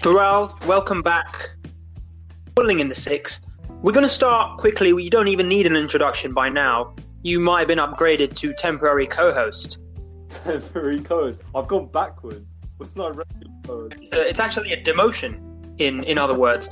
Pharrell, 0.00 0.58
welcome 0.66 1.02
back. 1.02 1.50
Pulling 2.54 2.80
in 2.80 2.88
the 2.88 2.94
sixth. 2.94 3.44
We're 3.82 3.92
going 3.92 4.06
to 4.06 4.08
start 4.08 4.58
quickly. 4.58 4.88
You 4.88 5.10
don't 5.10 5.28
even 5.28 5.48
need 5.48 5.66
an 5.66 5.76
introduction 5.76 6.32
by 6.32 6.48
now. 6.48 6.94
You 7.22 7.38
might 7.40 7.60
have 7.60 7.68
been 7.68 7.78
upgraded 7.78 8.34
to 8.36 8.52
temporary 8.54 9.06
co-host. 9.06 9.78
Temporary 10.44 11.00
co-host. 11.00 11.40
I've 11.54 11.68
gone 11.68 11.86
backwards. 11.88 12.50
What's 12.78 12.94
my 12.96 13.08
regular? 13.08 13.88
Uh, 14.12 14.20
It's 14.20 14.40
actually 14.40 14.72
a 14.72 14.82
demotion, 14.82 15.38
in 15.78 16.02
in 16.04 16.18
other 16.18 16.34
words, 16.34 16.68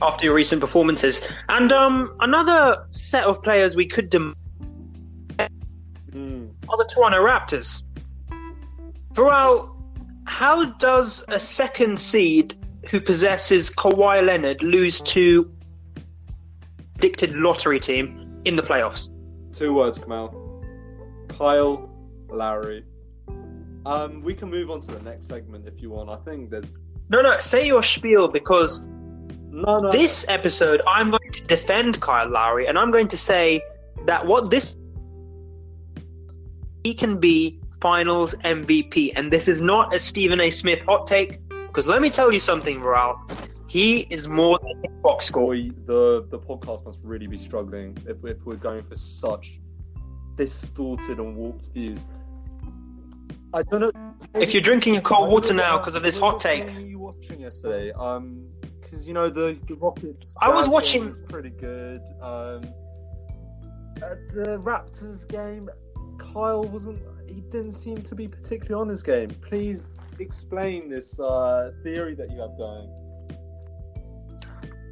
after 0.00 0.24
your 0.24 0.34
recent 0.34 0.60
performances. 0.60 1.28
And 1.50 1.70
um, 1.70 2.14
another 2.20 2.86
set 2.90 3.24
of 3.24 3.42
players 3.42 3.76
we 3.76 3.86
could 3.86 4.08
dem- 4.10 4.34
Hmm. 6.12 6.46
are 6.68 6.76
the 6.76 6.88
Toronto 6.92 7.18
Raptors. 7.24 7.82
Pharrell, 9.14 9.71
how 10.24 10.64
does 10.72 11.24
a 11.28 11.38
second 11.38 11.98
seed 11.98 12.54
who 12.88 13.00
possesses 13.00 13.70
Kawhi 13.70 14.24
Leonard 14.24 14.62
lose 14.62 15.00
to 15.02 15.50
predicted 16.94 17.34
lottery 17.34 17.80
team 17.80 18.40
in 18.44 18.56
the 18.56 18.62
playoffs? 18.62 19.08
Two 19.52 19.74
words, 19.74 19.98
Kamal. 19.98 20.38
Kyle 21.28 21.90
Lowry. 22.30 22.84
Um, 23.84 24.22
we 24.22 24.34
can 24.34 24.48
move 24.48 24.70
on 24.70 24.80
to 24.82 24.86
the 24.86 25.02
next 25.02 25.26
segment 25.26 25.66
if 25.66 25.82
you 25.82 25.90
want. 25.90 26.08
I 26.08 26.16
think 26.24 26.50
there's 26.50 26.66
No, 27.08 27.20
no, 27.20 27.38
say 27.40 27.66
your 27.66 27.82
spiel 27.82 28.28
because 28.28 28.84
no, 29.50 29.80
no. 29.80 29.90
this 29.90 30.24
episode 30.28 30.80
I'm 30.86 31.10
going 31.10 31.32
to 31.32 31.44
defend 31.44 32.00
Kyle 32.00 32.30
Lowry 32.30 32.66
and 32.66 32.78
I'm 32.78 32.90
going 32.90 33.08
to 33.08 33.16
say 33.16 33.60
that 34.06 34.24
what 34.24 34.50
this 34.50 34.76
he 36.84 36.94
can 36.94 37.18
be 37.18 37.60
finals 37.82 38.34
MVP 38.44 39.12
and 39.16 39.30
this 39.30 39.48
is 39.48 39.60
not 39.60 39.92
a 39.92 39.98
Stephen 39.98 40.40
A. 40.40 40.50
Smith 40.50 40.80
hot 40.86 41.06
take 41.06 41.40
because 41.48 41.88
let 41.88 42.00
me 42.00 42.08
tell 42.08 42.32
you 42.32 42.38
something, 42.38 42.78
Varel. 42.78 43.18
He 43.66 44.06
is 44.08 44.28
more 44.28 44.58
than 44.62 44.76
his 44.84 44.92
box 45.02 45.26
score. 45.26 45.54
The 45.56 46.26
the 46.30 46.38
podcast 46.38 46.84
must 46.84 47.00
really 47.02 47.26
be 47.26 47.38
struggling 47.38 47.98
if, 48.06 48.24
if 48.24 48.38
we're 48.44 48.56
going 48.56 48.84
for 48.84 48.96
such 48.96 49.58
distorted 50.36 51.18
and 51.18 51.34
warped 51.36 51.66
views. 51.74 51.98
I 53.54 53.62
don't 53.62 53.80
know. 53.80 53.92
If 54.34 54.54
you're 54.54 54.62
drinking 54.62 54.94
your 54.94 55.02
cold 55.02 55.30
water 55.30 55.52
now 55.52 55.78
because 55.78 55.94
of 55.94 56.02
this 56.02 56.18
hot 56.18 56.38
take, 56.38 56.66
game 56.66 56.76
were 56.76 56.80
you 56.82 56.98
watching 57.00 57.40
yesterday? 57.40 57.92
Um, 57.92 58.46
because 58.80 59.06
you 59.06 59.12
know 59.12 59.28
the 59.28 59.58
the 59.66 59.74
Rockets. 59.74 60.34
I 60.40 60.48
was 60.48 60.68
watching- 60.68 61.08
was 61.08 61.20
pretty 61.28 61.50
good. 61.50 62.00
Um, 62.20 62.62
at 63.96 64.18
the 64.34 64.58
Raptors 64.62 65.26
game, 65.28 65.68
Kyle 66.18 66.62
wasn't. 66.62 67.00
He 67.34 67.40
didn't 67.40 67.72
seem 67.72 68.02
to 68.02 68.14
be 68.14 68.28
particularly 68.28 68.80
on 68.82 68.88
his 68.88 69.02
game. 69.02 69.30
Please 69.40 69.88
explain 70.18 70.90
this 70.90 71.18
uh, 71.18 71.72
theory 71.82 72.14
that 72.14 72.30
you 72.30 72.40
have 72.40 72.56
going. 72.58 72.88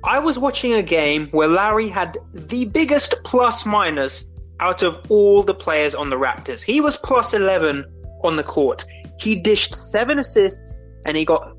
I 0.04 0.18
was 0.18 0.38
watching 0.38 0.72
a 0.74 0.82
game 0.82 1.28
where 1.32 1.48
Lowry 1.48 1.88
had 1.88 2.16
the 2.32 2.64
biggest 2.64 3.14
plus 3.24 3.66
minus 3.66 4.30
out 4.58 4.82
of 4.82 4.98
all 5.10 5.42
the 5.42 5.52
players 5.54 5.94
on 5.94 6.08
the 6.08 6.16
Raptors. 6.16 6.62
He 6.62 6.80
was 6.80 6.96
plus 6.96 7.34
11 7.34 7.84
on 8.24 8.36
the 8.36 8.42
court. 8.42 8.86
He 9.18 9.36
dished 9.36 9.74
seven 9.74 10.18
assists 10.18 10.74
and 11.04 11.16
he 11.16 11.26
got 11.26 11.54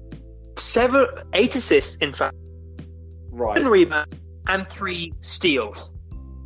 seven, 0.57 1.05
eight 1.33 1.55
assists, 1.55 1.95
in 1.97 2.13
fact, 2.13 2.35
Right. 3.29 3.55
seven 3.55 3.71
rebounds 3.71 4.15
and 4.47 4.67
three 4.69 5.13
steals. 5.19 5.91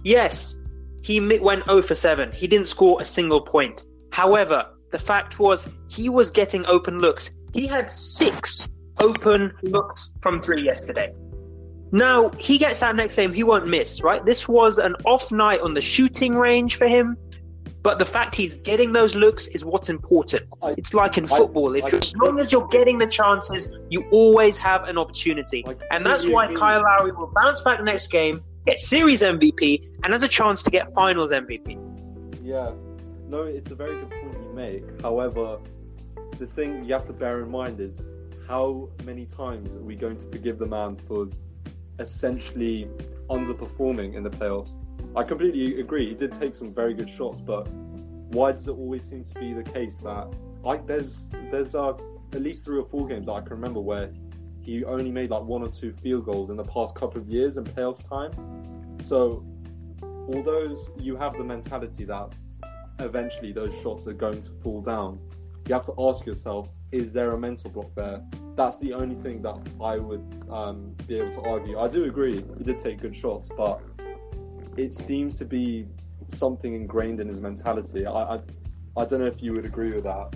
Yes, 0.03 0.57
he 1.01 1.19
went 1.39 1.65
0 1.65 1.81
for 1.81 1.95
7. 1.95 2.31
He 2.33 2.47
didn't 2.47 2.67
score 2.67 3.01
a 3.01 3.05
single 3.05 3.41
point. 3.41 3.83
However, 4.15 4.65
the 4.91 4.99
fact 4.99 5.39
was 5.39 5.67
he 5.89 6.07
was 6.07 6.29
getting 6.29 6.65
open 6.67 6.99
looks. 6.99 7.31
He 7.51 7.67
had 7.67 7.91
six 7.91 8.69
open 9.01 9.51
looks 9.61 10.13
from 10.21 10.41
three 10.41 10.63
yesterday. 10.63 11.13
Now, 11.91 12.31
he 12.39 12.57
gets 12.57 12.79
that 12.79 12.95
next 12.95 13.17
game, 13.17 13.33
he 13.33 13.43
won't 13.43 13.67
miss, 13.67 14.01
right? 14.01 14.23
This 14.25 14.47
was 14.47 14.77
an 14.77 14.95
off 15.03 15.33
night 15.33 15.59
on 15.59 15.73
the 15.73 15.81
shooting 15.81 16.35
range 16.37 16.77
for 16.77 16.87
him. 16.87 17.17
But 17.83 17.99
the 17.99 18.05
fact 18.05 18.35
he's 18.35 18.55
getting 18.55 18.93
those 18.93 19.15
looks 19.15 19.47
is 19.47 19.65
what's 19.65 19.89
important. 19.89 20.43
I- 20.63 20.75
It's 20.77 20.93
like 20.93 21.17
in 21.17 21.25
I- 21.25 21.37
football. 21.37 21.75
If 21.75 21.83
I- 21.83 21.89
as 21.89 22.15
long 22.15 22.39
as 22.39 22.53
you're 22.53 22.67
getting 22.67 22.99
the 22.99 23.07
chances, 23.07 23.77
you 23.89 24.05
always 24.11 24.57
have 24.59 24.85
an 24.87 24.97
opportunity. 24.97 25.65
And 25.91 26.05
that's 26.05 26.25
why. 26.25 26.53
Kyle 26.53 26.81
Lowry 26.81 27.11
will 27.11 27.33
bounce 27.35 27.59
back 27.63 27.79
the 27.79 27.83
next 27.83 28.07
game, 28.07 28.41
get 28.65 28.79
series 28.79 29.21
MVP, 29.21 29.89
and 30.05 30.13
has 30.13 30.23
a 30.23 30.27
chance 30.29 30.63
to 30.63 30.69
get 30.71 30.93
finals 30.93 31.33
MVP. 31.33 31.77
Yeah, 32.41 32.71
no, 33.27 33.43
it's 33.43 33.71
a 33.71 33.75
very 33.75 33.95
good 33.95 34.09
point 34.09 34.33
you 34.33 34.53
make. 34.53 35.01
However, 35.01 35.59
the 36.37 36.47
thing 36.47 36.85
you 36.85 36.93
have 36.93 37.05
to 37.07 37.13
bear 37.13 37.41
in 37.41 37.49
mind 37.49 37.79
is 37.79 37.97
how 38.47 38.89
many 39.03 39.25
times 39.25 39.73
are 39.75 39.79
we 39.79 39.95
going 39.95 40.17
to 40.17 40.25
forgive 40.27 40.59
the 40.59 40.65
man 40.65 40.97
for 41.07 41.27
essentially 41.99 42.87
underperforming 43.29 44.15
in 44.15 44.23
the 44.23 44.29
playoffs? 44.29 44.75
I 45.15 45.23
completely 45.23 45.79
agree. 45.79 46.09
He 46.09 46.15
did 46.15 46.33
take 46.33 46.55
some 46.55 46.73
very 46.73 46.93
good 46.93 47.09
shots, 47.09 47.41
but 47.41 47.67
why 48.29 48.51
does 48.51 48.67
it 48.67 48.71
always 48.71 49.03
seem 49.03 49.23
to 49.23 49.39
be 49.39 49.53
the 49.53 49.63
case 49.63 49.97
that 49.97 50.27
like 50.63 50.85
there's 50.87 51.31
there's 51.51 51.75
uh, 51.75 51.93
at 52.33 52.41
least 52.41 52.65
three 52.65 52.79
or 52.79 52.85
four 52.85 53.07
games 53.07 53.27
that 53.27 53.33
I 53.33 53.41
can 53.41 53.51
remember 53.51 53.79
where 53.79 54.11
he 54.61 54.83
only 54.83 55.11
made 55.11 55.29
like 55.29 55.43
one 55.43 55.61
or 55.61 55.69
two 55.69 55.93
field 55.93 56.25
goals 56.25 56.49
in 56.49 56.57
the 56.57 56.63
past 56.63 56.95
couple 56.95 57.21
of 57.21 57.29
years 57.29 57.57
in 57.57 57.63
playoff 57.63 58.07
time. 58.07 58.31
So 59.03 59.45
although 60.27 60.75
you 60.99 61.15
have 61.15 61.37
the 61.37 61.43
mentality 61.43 62.03
that 62.05 62.29
eventually 62.99 63.51
those 63.51 63.73
shots 63.81 64.07
are 64.07 64.13
going 64.13 64.41
to 64.41 64.49
fall 64.63 64.81
down, 64.81 65.19
you 65.67 65.73
have 65.73 65.85
to 65.85 65.93
ask 65.97 66.25
yourself, 66.25 66.69
is 66.91 67.11
there 67.11 67.31
a 67.31 67.37
mental 67.37 67.69
block 67.69 67.93
there? 67.95 68.21
That's 68.55 68.77
the 68.77 68.93
only 68.93 69.15
thing 69.15 69.41
that 69.41 69.57
I 69.81 69.97
would 69.97 70.43
um, 70.49 70.95
be 71.07 71.17
able 71.17 71.31
to 71.33 71.41
argue. 71.41 71.79
I 71.79 71.87
do 71.87 72.05
agree, 72.05 72.43
he 72.57 72.63
did 72.63 72.77
take 72.77 73.01
good 73.01 73.15
shots, 73.15 73.49
but 73.57 73.81
it 74.77 74.95
seems 74.95 75.37
to 75.39 75.45
be 75.45 75.87
something 76.29 76.73
ingrained 76.73 77.19
in 77.19 77.27
his 77.27 77.39
mentality. 77.39 78.05
I, 78.05 78.35
I, 78.35 78.39
I 78.97 79.05
don't 79.05 79.19
know 79.19 79.25
if 79.25 79.41
you 79.41 79.53
would 79.53 79.65
agree 79.65 79.91
with 79.91 80.03
that. 80.03 80.35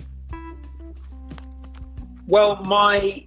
Well, 2.26 2.56
my 2.64 3.24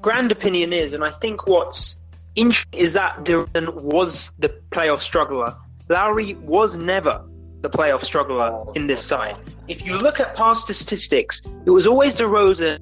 grand 0.00 0.32
opinion 0.32 0.72
is, 0.72 0.92
and 0.92 1.04
I 1.04 1.10
think 1.10 1.46
what's 1.46 1.96
interesting 2.34 2.78
is 2.78 2.92
that 2.92 3.24
Duran 3.24 3.74
was 3.74 4.30
the 4.38 4.48
playoff 4.70 5.00
struggler. 5.00 5.56
Lowry 5.88 6.34
was 6.34 6.76
never 6.76 7.24
the 7.60 7.70
playoff 7.70 8.04
struggler 8.04 8.64
in 8.74 8.86
this 8.86 9.02
side. 9.02 9.36
If 9.68 9.84
you 9.84 9.98
look 9.98 10.20
at 10.20 10.36
past 10.36 10.64
statistics, 10.64 11.42
it 11.64 11.70
was 11.70 11.86
always 11.86 12.14
DeRozan 12.14 12.78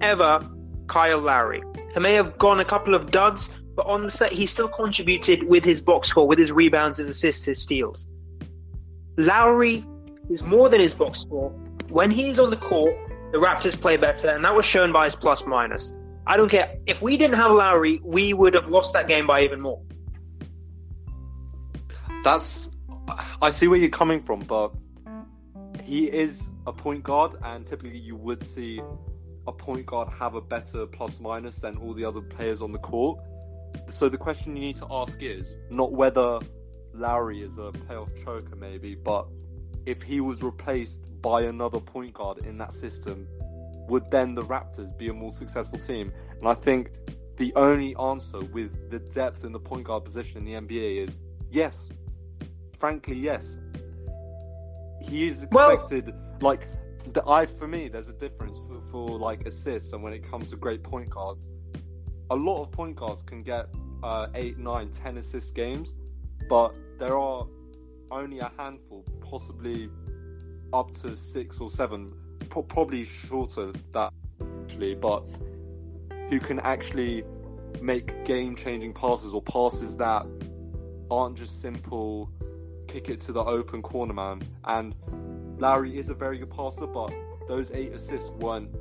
ever 0.00 0.46
Kyle 0.86 1.20
Lowry. 1.20 1.62
He 1.94 2.00
may 2.00 2.14
have 2.14 2.38
gone 2.38 2.60
a 2.60 2.64
couple 2.64 2.94
of 2.94 3.10
duds, 3.10 3.48
but 3.76 3.86
on 3.86 4.04
the 4.04 4.10
set, 4.10 4.32
he 4.32 4.46
still 4.46 4.68
contributed 4.68 5.44
with 5.44 5.64
his 5.64 5.80
box 5.80 6.08
score, 6.08 6.26
with 6.26 6.38
his 6.38 6.52
rebounds, 6.52 6.98
his 6.98 7.08
assists, 7.08 7.44
his 7.44 7.60
steals. 7.60 8.04
Lowry 9.16 9.84
is 10.28 10.42
more 10.42 10.68
than 10.68 10.80
his 10.80 10.94
box 10.94 11.20
score. 11.20 11.50
When 11.88 12.10
he's 12.10 12.38
on 12.38 12.50
the 12.50 12.56
court, 12.56 12.94
the 13.32 13.38
Raptors 13.38 13.80
play 13.80 13.96
better, 13.96 14.28
and 14.28 14.44
that 14.44 14.54
was 14.54 14.64
shown 14.64 14.92
by 14.92 15.04
his 15.04 15.14
plus 15.14 15.46
minus. 15.46 15.92
I 16.26 16.36
don't 16.36 16.48
care. 16.48 16.76
If 16.86 17.02
we 17.02 17.16
didn't 17.16 17.36
have 17.36 17.52
Lowry, 17.52 18.00
we 18.04 18.32
would 18.32 18.54
have 18.54 18.68
lost 18.68 18.92
that 18.92 19.08
game 19.08 19.26
by 19.26 19.42
even 19.42 19.60
more. 19.60 19.80
That's. 22.22 22.70
I 23.42 23.50
see 23.50 23.66
where 23.66 23.78
you're 23.78 23.88
coming 23.88 24.22
from, 24.22 24.40
but 24.40 24.72
he 25.84 26.04
is 26.06 26.50
a 26.66 26.72
point 26.72 27.02
guard, 27.02 27.32
and 27.42 27.66
typically 27.66 27.98
you 27.98 28.14
would 28.16 28.44
see 28.44 28.80
a 29.46 29.52
point 29.52 29.86
guard 29.86 30.08
have 30.12 30.34
a 30.34 30.40
better 30.40 30.86
plus 30.86 31.18
minus 31.18 31.58
than 31.58 31.76
all 31.78 31.94
the 31.94 32.04
other 32.04 32.20
players 32.20 32.62
on 32.62 32.72
the 32.72 32.78
court. 32.78 33.18
So 33.88 34.08
the 34.08 34.18
question 34.18 34.56
you 34.56 34.62
need 34.62 34.76
to 34.76 34.86
ask 34.90 35.22
is 35.22 35.56
not 35.70 35.92
whether 35.92 36.38
Lowry 36.94 37.42
is 37.42 37.58
a 37.58 37.72
playoff 37.72 38.10
choker, 38.24 38.54
maybe, 38.56 38.94
but 38.94 39.26
if 39.86 40.02
he 40.02 40.20
was 40.20 40.42
replaced 40.42 41.02
by 41.22 41.42
another 41.42 41.80
point 41.80 42.14
guard 42.14 42.38
in 42.46 42.58
that 42.58 42.74
system, 42.74 43.26
would 43.88 44.10
then 44.10 44.34
the 44.34 44.42
Raptors 44.42 44.96
be 44.96 45.08
a 45.08 45.12
more 45.12 45.32
successful 45.32 45.78
team? 45.78 46.12
And 46.38 46.48
I 46.48 46.54
think 46.54 46.90
the 47.36 47.52
only 47.56 47.96
answer 47.96 48.40
with 48.40 48.90
the 48.90 48.98
depth 48.98 49.44
in 49.44 49.52
the 49.52 49.58
point 49.58 49.84
guard 49.84 50.04
position 50.04 50.38
in 50.38 50.44
the 50.44 50.52
NBA 50.52 51.08
is 51.08 51.16
yes. 51.50 51.88
Frankly, 52.80 53.16
yes. 53.16 53.58
He 55.02 55.26
is 55.28 55.46
Well- 55.52 55.70
expected, 55.70 56.14
like, 56.40 56.66
the, 57.12 57.22
I 57.26 57.46
for 57.46 57.68
me, 57.68 57.88
there's 57.88 58.08
a 58.08 58.12
difference 58.12 58.58
for, 58.66 58.80
for 58.90 59.18
like 59.18 59.46
assists, 59.46 59.92
and 59.92 60.02
when 60.02 60.12
it 60.12 60.28
comes 60.30 60.50
to 60.50 60.56
great 60.56 60.82
point 60.82 61.10
guards, 61.10 61.48
a 62.30 62.36
lot 62.36 62.62
of 62.62 62.70
point 62.70 62.96
guards 62.96 63.22
can 63.22 63.42
get 63.42 63.66
uh, 64.02 64.26
eight, 64.34 64.58
nine, 64.58 64.90
ten 64.90 65.18
assist 65.18 65.54
games, 65.54 65.92
but 66.48 66.74
there 66.98 67.18
are 67.18 67.46
only 68.10 68.38
a 68.38 68.50
handful, 68.56 69.04
possibly 69.20 69.88
up 70.72 70.90
to 71.02 71.16
six 71.16 71.60
or 71.60 71.70
seven, 71.70 72.12
pro- 72.48 72.62
probably 72.62 73.04
shorter 73.04 73.72
that 73.92 74.12
actually, 74.62 74.94
but 74.94 75.22
who 76.28 76.38
can 76.38 76.60
actually 76.60 77.24
make 77.80 78.24
game-changing 78.24 78.92
passes 78.92 79.34
or 79.34 79.42
passes 79.42 79.96
that 79.96 80.24
aren't 81.10 81.36
just 81.36 81.60
simple 81.60 82.30
kick 82.90 83.08
it 83.08 83.20
to 83.20 83.32
the 83.32 83.42
open 83.42 83.82
corner 83.82 84.12
man. 84.12 84.42
And 84.64 84.94
Lowry 85.58 85.96
is 85.96 86.10
a 86.10 86.14
very 86.14 86.38
good 86.38 86.50
passer, 86.50 86.86
but 86.86 87.12
those 87.46 87.70
eight 87.72 87.92
assists 87.92 88.30
weren't, 88.30 88.74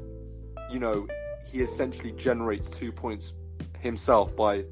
you 0.71 0.79
know, 0.79 1.07
he 1.45 1.61
essentially 1.61 2.11
generates 2.13 2.69
two 2.69 2.91
points 2.91 3.33
himself 3.79 4.35
by 4.35 4.65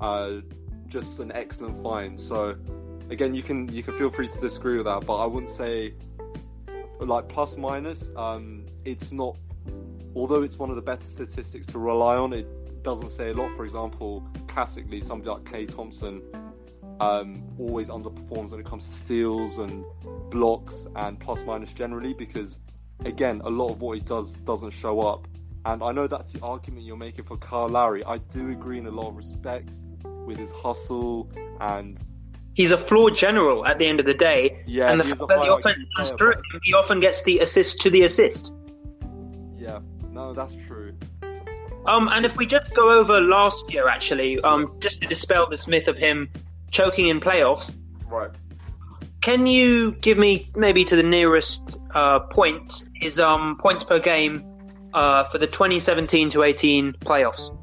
uh, 0.00 0.40
just 0.88 1.18
an 1.20 1.32
excellent 1.32 1.82
find. 1.82 2.20
So 2.20 2.56
again, 3.10 3.34
you 3.34 3.42
can 3.42 3.68
you 3.72 3.82
can 3.82 3.96
feel 3.98 4.10
free 4.10 4.28
to 4.28 4.40
disagree 4.40 4.76
with 4.76 4.86
that, 4.86 5.06
but 5.06 5.16
I 5.16 5.26
wouldn't 5.26 5.52
say 5.52 5.94
like 7.00 7.28
plus 7.28 7.56
minus. 7.56 8.10
Um, 8.16 8.66
it's 8.84 9.12
not. 9.12 9.36
Although 10.14 10.42
it's 10.42 10.58
one 10.58 10.70
of 10.70 10.76
the 10.76 10.82
better 10.82 11.04
statistics 11.04 11.66
to 11.68 11.78
rely 11.78 12.16
on, 12.16 12.32
it 12.32 12.82
doesn't 12.82 13.10
say 13.10 13.30
a 13.30 13.34
lot. 13.34 13.54
For 13.56 13.64
example, 13.64 14.26
classically, 14.46 15.00
somebody 15.00 15.30
like 15.30 15.44
Klay 15.44 15.74
Thompson 15.74 16.22
um, 17.04 17.42
always 17.58 17.88
underperforms 17.88 18.50
when 18.50 18.60
it 18.60 18.66
comes 18.66 18.86
to 18.86 18.94
steals 18.94 19.58
and 19.58 19.84
blocks 20.30 20.86
and 20.96 21.18
plus 21.20 21.44
minus 21.44 21.72
generally 21.72 22.14
because 22.14 22.60
again, 23.04 23.42
a 23.44 23.50
lot 23.50 23.70
of 23.70 23.80
what 23.80 23.98
he 23.98 24.00
does 24.00 24.34
doesn't 24.50 24.70
show 24.70 25.00
up. 25.00 25.26
And 25.66 25.82
I 25.82 25.92
know 25.92 26.06
that's 26.06 26.30
the 26.32 26.40
argument 26.40 26.84
you're 26.84 26.96
making 26.96 27.24
for 27.24 27.36
Kyle 27.38 27.68
Lowry. 27.68 28.04
I 28.04 28.18
do 28.18 28.50
agree 28.50 28.78
in 28.78 28.86
a 28.86 28.90
lot 28.90 29.08
of 29.08 29.16
respects 29.16 29.84
with 30.26 30.38
his 30.38 30.50
hustle 30.52 31.30
and 31.60 31.98
he's 32.54 32.70
a 32.70 32.78
floor 32.78 33.10
general 33.10 33.66
at 33.66 33.78
the 33.78 33.86
end 33.86 34.00
of 34.00 34.06
the 34.06 34.14
day. 34.14 34.62
Yeah, 34.66 34.90
and 34.90 35.00
the 35.00 35.04
fact 35.04 35.20
that 35.20 35.40
the 35.40 35.54
offense 35.54 36.12
through 36.18 36.32
him, 36.32 36.60
he 36.62 36.74
often 36.74 37.00
gets 37.00 37.22
the 37.22 37.40
assist 37.40 37.80
to 37.82 37.90
the 37.90 38.04
assist. 38.04 38.52
Yeah, 39.58 39.80
no, 40.10 40.32
that's 40.32 40.56
true. 40.66 40.94
Um, 41.86 42.08
and 42.08 42.24
if 42.24 42.38
we 42.38 42.46
just 42.46 42.74
go 42.74 42.90
over 42.90 43.20
last 43.20 43.70
year, 43.72 43.88
actually, 43.88 44.40
um, 44.40 44.74
just 44.80 45.02
to 45.02 45.08
dispel 45.08 45.48
this 45.50 45.66
myth 45.66 45.88
of 45.88 45.98
him 45.98 46.30
choking 46.74 47.08
in 47.08 47.20
playoffs. 47.20 47.72
Right. 48.06 48.30
Can 49.22 49.46
you 49.46 49.92
give 49.92 50.18
me 50.18 50.50
maybe 50.54 50.84
to 50.84 50.96
the 50.96 51.02
nearest 51.02 51.78
uh, 51.94 52.20
point 52.20 52.84
is 53.00 53.18
um 53.18 53.56
points 53.60 53.84
per 53.84 53.98
game 53.98 54.44
uh, 54.92 55.24
for 55.24 55.38
the 55.38 55.46
2017 55.46 56.30
to 56.30 56.42
18 56.42 56.92
playoffs? 56.94 57.56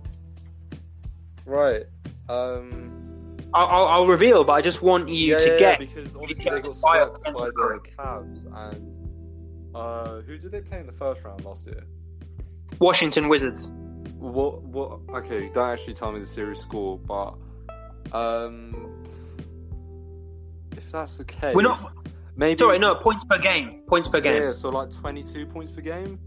Right. 1.45 1.83
Um. 2.29 2.87
I'll, 3.53 3.85
I'll, 3.85 4.07
reveal, 4.07 4.45
but 4.45 4.53
I 4.53 4.61
just 4.61 4.81
want 4.81 5.09
you 5.09 5.33
yeah, 5.33 5.37
to 5.37 5.49
yeah, 5.51 5.57
get. 5.57 5.79
because 5.79 6.15
obviously 6.15 6.49
they 6.49 6.61
got 6.61 6.73
swept 6.73 7.21
by 7.21 7.31
the 7.31 7.81
Cavs 7.99 8.45
and 8.55 9.75
uh, 9.75 10.21
who 10.21 10.37
did 10.37 10.53
they 10.53 10.61
play 10.61 10.79
in 10.79 10.85
the 10.85 10.93
first 10.93 11.21
round 11.25 11.43
last 11.43 11.65
year? 11.65 11.83
Washington 12.79 13.27
Wizards. 13.27 13.69
What? 14.19 14.61
What? 14.63 15.01
Okay, 15.15 15.49
don't 15.53 15.69
actually 15.69 15.95
tell 15.95 16.13
me 16.13 16.21
the 16.21 16.25
series 16.25 16.61
score, 16.61 16.97
but 16.97 17.35
um, 18.13 18.90
if 20.77 20.91
that's 20.91 21.17
the 21.17 21.25
case, 21.25 21.55
we're 21.55 21.61
not. 21.63 21.93
Maybe. 22.35 22.57
Sorry, 22.57 22.79
no 22.79 22.95
points 22.95 23.25
per 23.25 23.37
game. 23.37 23.83
Points 23.87 24.07
per 24.07 24.21
game. 24.21 24.41
Yeah, 24.41 24.51
so 24.51 24.69
like 24.69 24.91
twenty-two 24.91 25.45
points 25.47 25.71
per 25.71 25.81
game. 25.81 26.19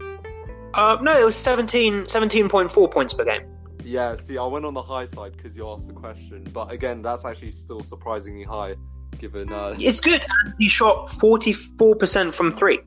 Uh, 0.73 0.97
no, 1.01 1.17
it 1.17 1.23
was 1.23 1.37
17, 1.37 2.03
17.4 2.03 2.91
points 2.91 3.13
per 3.13 3.23
game. 3.23 3.43
Yeah, 3.81 4.13
see, 4.15 4.37
I 4.37 4.45
went 4.45 4.65
on 4.65 4.73
the 4.73 4.81
high 4.81 5.05
side 5.05 5.37
because 5.37 5.55
you 5.55 5.69
asked 5.69 5.87
the 5.87 5.93
question, 5.93 6.43
but 6.51 6.69
again, 6.71 7.01
that's 7.01 7.23
actually 7.23 7.51
still 7.51 7.81
surprisingly 7.81 8.43
high, 8.43 8.75
given. 9.19 9.53
Uh... 9.53 9.75
It's 9.79 10.01
good. 10.01 10.25
He 10.57 10.67
shot 10.67 11.09
forty-four 11.11 11.95
percent 11.95 12.33
from 12.33 12.51
three, 12.51 12.79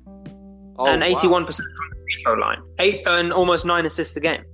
oh, 0.76 0.86
and 0.86 1.02
eighty-one 1.02 1.42
wow. 1.42 1.46
percent 1.46 1.68
from 1.76 1.90
the 1.90 1.96
free 1.96 2.22
throw 2.22 2.34
line. 2.34 2.62
Eight 2.78 3.06
and 3.06 3.32
almost 3.32 3.64
nine 3.64 3.86
assists 3.86 4.16
a 4.16 4.20
game. 4.20 4.44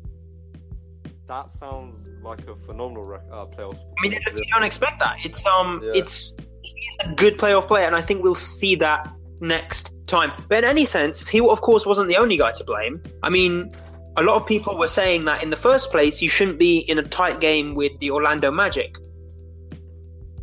That 1.27 1.51
sounds 1.51 2.07
like 2.23 2.47
a 2.47 2.55
phenomenal 2.55 3.05
rec- 3.05 3.23
uh, 3.33 3.47
playoff. 3.47 3.79
I 3.99 4.09
mean, 4.09 4.13
you 4.13 4.43
don't 4.53 4.65
expect 4.65 4.99
that. 4.99 5.17
It's 5.25 5.45
um, 5.47 5.81
Yeah. 5.83 5.93
it's 5.95 6.35
he's 6.65 6.97
a 7.01 7.13
good 7.15 7.39
playoff 7.39 7.67
player, 7.67 7.87
and 7.87 7.95
I 7.95 8.01
think 8.01 8.23
we'll 8.23 8.35
see 8.35 8.77
that 8.77 9.13
next 9.41 9.95
time. 10.07 10.33
But 10.49 10.59
in 10.59 10.65
any 10.65 10.85
sense, 10.85 11.27
he 11.27 11.41
of 11.41 11.61
course 11.61 11.87
wasn't 11.87 12.09
the 12.09 12.17
only 12.17 12.37
guy 12.37 12.53
to 12.53 12.65
blame. 12.65 13.03
I 13.23 13.31
mean, 13.31 13.75
a 14.17 14.23
lot 14.23 14.37
of 14.37 14.47
people 14.47 14.79
were 14.79 14.89
saying 14.89 15.25
that 15.25 15.43
in 15.43 15.51
the 15.51 15.57
first 15.57 15.91
place, 15.91 16.23
you 16.23 16.29
shouldn't 16.29 16.59
be 16.59 16.79
in 16.79 16.99
a 16.99 17.03
tight 17.03 17.41
game 17.41 17.75
with 17.75 17.93
the 17.99 18.11
Orlando 18.11 18.51
Magic. 18.51 18.97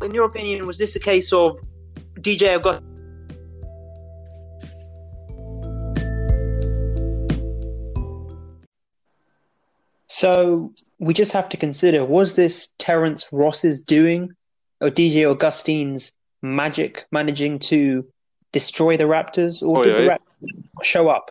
In 0.02 0.12
your 0.12 0.24
opinion, 0.24 0.66
was 0.66 0.78
this 0.78 0.96
a 0.96 1.00
case 1.00 1.32
of 1.32 1.58
DJ 2.18 2.56
Augustin? 2.56 2.88
So 10.08 10.72
we 10.98 11.14
just 11.14 11.32
have 11.32 11.48
to 11.48 11.56
consider: 11.56 12.04
was 12.04 12.34
this 12.34 12.68
Terrence 12.78 13.26
Ross's 13.32 13.82
doing, 13.82 14.34
or 14.82 14.90
DJ 14.90 15.30
Augustin's 15.30 16.12
magic 16.42 17.06
managing 17.12 17.58
to 17.60 18.02
destroy 18.52 18.96
the 18.96 19.04
Raptors, 19.04 19.62
or 19.62 19.78
Oh, 19.78 19.82
did 19.84 19.96
the. 19.96 20.10
Raptors 20.10 20.84
show 20.84 21.08
up? 21.08 21.30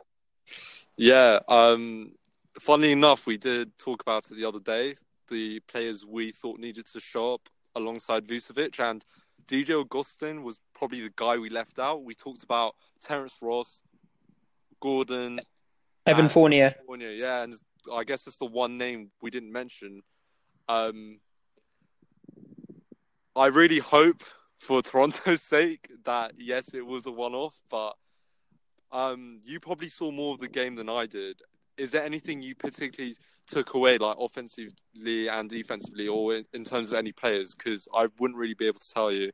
Yeah. 0.98 1.40
Um. 1.48 2.14
Funnily 2.60 2.92
enough, 2.92 3.26
we 3.26 3.38
did 3.38 3.78
talk 3.78 4.02
about 4.02 4.30
it 4.30 4.36
the 4.36 4.46
other 4.46 4.60
day. 4.60 4.96
The 5.30 5.60
players 5.62 6.06
we 6.06 6.32
thought 6.32 6.60
needed 6.60 6.86
to 6.88 7.00
show 7.00 7.34
up 7.36 7.50
alongside 7.76 8.28
Vucevic 8.28 8.80
and 8.80 9.04
DJ 9.48 9.80
Augustin 9.80 10.44
was 10.44 10.60
probably 10.76 11.02
the 11.02 11.12
guy 11.16 11.38
we 11.38 11.50
left 11.50 11.80
out. 11.80 12.04
We 12.04 12.14
talked 12.14 12.44
about 12.44 12.76
Terrence 13.00 13.40
Ross, 13.42 13.82
Gordon, 14.80 15.40
Evan 16.06 16.30
Fournier. 16.30 16.76
Fournier, 16.86 17.12
yeah, 17.12 17.44
and 17.44 17.54
I 17.92 18.04
guess 18.04 18.28
it's 18.28 18.38
the 18.38 18.46
one 18.46 18.78
name 18.78 19.12
we 19.22 19.30
didn't 19.32 19.52
mention. 19.52 20.02
Um, 20.70 21.20
I 23.36 23.48
really 23.48 23.80
hope 23.80 24.24
for 24.60 24.82
Toronto's 24.82 25.42
sake 25.42 25.90
that 26.06 26.34
yes, 26.38 26.74
it 26.74 26.86
was 26.86 27.06
a 27.06 27.12
one-off, 27.12 27.56
but 27.70 27.96
um, 28.92 29.40
you 29.46 29.60
probably 29.60 29.90
saw 29.90 30.12
more 30.12 30.34
of 30.34 30.40
the 30.40 30.48
game 30.48 30.76
than 30.76 30.90
I 30.90 31.06
did. 31.06 31.42
Is 31.78 31.92
there 31.92 32.04
anything 32.04 32.42
you 32.42 32.56
particularly 32.56 33.16
took 33.48 33.74
away, 33.74 33.98
like 33.98 34.18
offensively 34.20 35.30
and 35.30 35.50
defensively, 35.50 36.08
or 36.08 36.36
in, 36.36 36.46
in 36.54 36.64
terms 36.64 36.90
of 36.90 36.96
any 36.96 37.12
players? 37.12 37.56
Because 37.56 37.88
I 37.96 38.08
wouldn't 38.20 38.38
really 38.38 38.54
be 38.54 38.68
able 38.68 38.80
to 38.80 38.94
tell 38.94 39.12
you. 39.12 39.32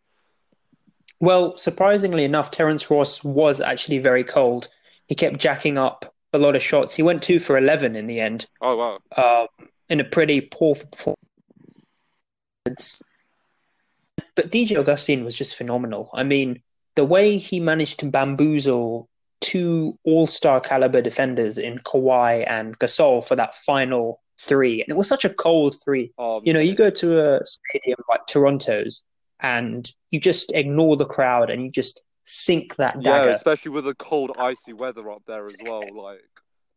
Well, 1.19 1.57
surprisingly 1.57 2.23
enough, 2.23 2.51
Terrence 2.51 2.91
Ross 2.91 3.23
was 3.23 3.59
actually 3.59 3.97
very 3.97 4.23
cold. 4.23 4.69
He 5.07 5.15
kept 5.15 5.39
jacking 5.39 5.77
up 5.77 6.13
a 6.33 6.38
lot 6.38 6.55
of 6.55 6.61
shots. 6.61 6.94
He 6.94 7.01
went 7.01 7.23
two 7.23 7.39
for 7.39 7.57
11 7.57 7.95
in 7.95 8.05
the 8.05 8.19
end, 8.19 8.45
Oh 8.61 8.75
wow, 8.75 8.99
um, 9.17 9.47
in 9.89 9.99
a 9.99 10.03
pretty 10.03 10.41
poor 10.41 10.75
performance. 10.75 13.01
But 14.38 14.51
DJ 14.51 14.78
Augustin 14.78 15.25
was 15.25 15.36
just 15.36 15.56
phenomenal. 15.56 16.12
I 16.13 16.24
mean, 16.24 16.61
the 16.95 17.04
way 17.04 17.38
he 17.38 17.59
managed 17.59 18.00
to 18.00 18.06
bamboozle 18.06 19.09
two 19.42 19.97
all-star 20.04 20.61
caliber 20.61 21.02
defenders 21.02 21.57
in 21.57 21.80
Kawhi 21.80 22.47
and 22.50 22.78
Gasol 22.80 23.28
for 23.28 23.35
that 23.35 23.56
final 23.56 24.21
three, 24.40 24.81
and 24.83 24.90
it 24.90 24.95
was 24.95 25.07
such 25.07 25.26
a 25.26 25.30
cold 25.33 25.76
three. 25.83 26.14
um, 26.19 26.42
You 26.45 26.54
know, 26.54 26.59
you 26.59 26.76
go 26.76 26.92
to 26.92 27.35
a 27.35 27.45
stadium 27.45 28.00
like 28.07 28.28
Toronto's 28.28 29.04
and 29.40 29.92
you 30.11 30.19
just 30.19 30.52
ignore 30.54 30.95
the 30.95 31.06
crowd 31.06 31.50
and 31.50 31.64
you 31.64 31.71
just 31.71 32.04
sink 32.23 32.76
that 32.76 32.95
yeah, 33.02 33.18
dagger. 33.18 33.30
especially 33.31 33.71
with 33.71 33.85
the 33.85 33.95
cold, 33.95 34.35
icy 34.38 34.73
weather 34.73 35.09
up 35.09 35.23
there 35.26 35.45
as 35.45 35.56
well. 35.66 35.81
Like 35.95 36.21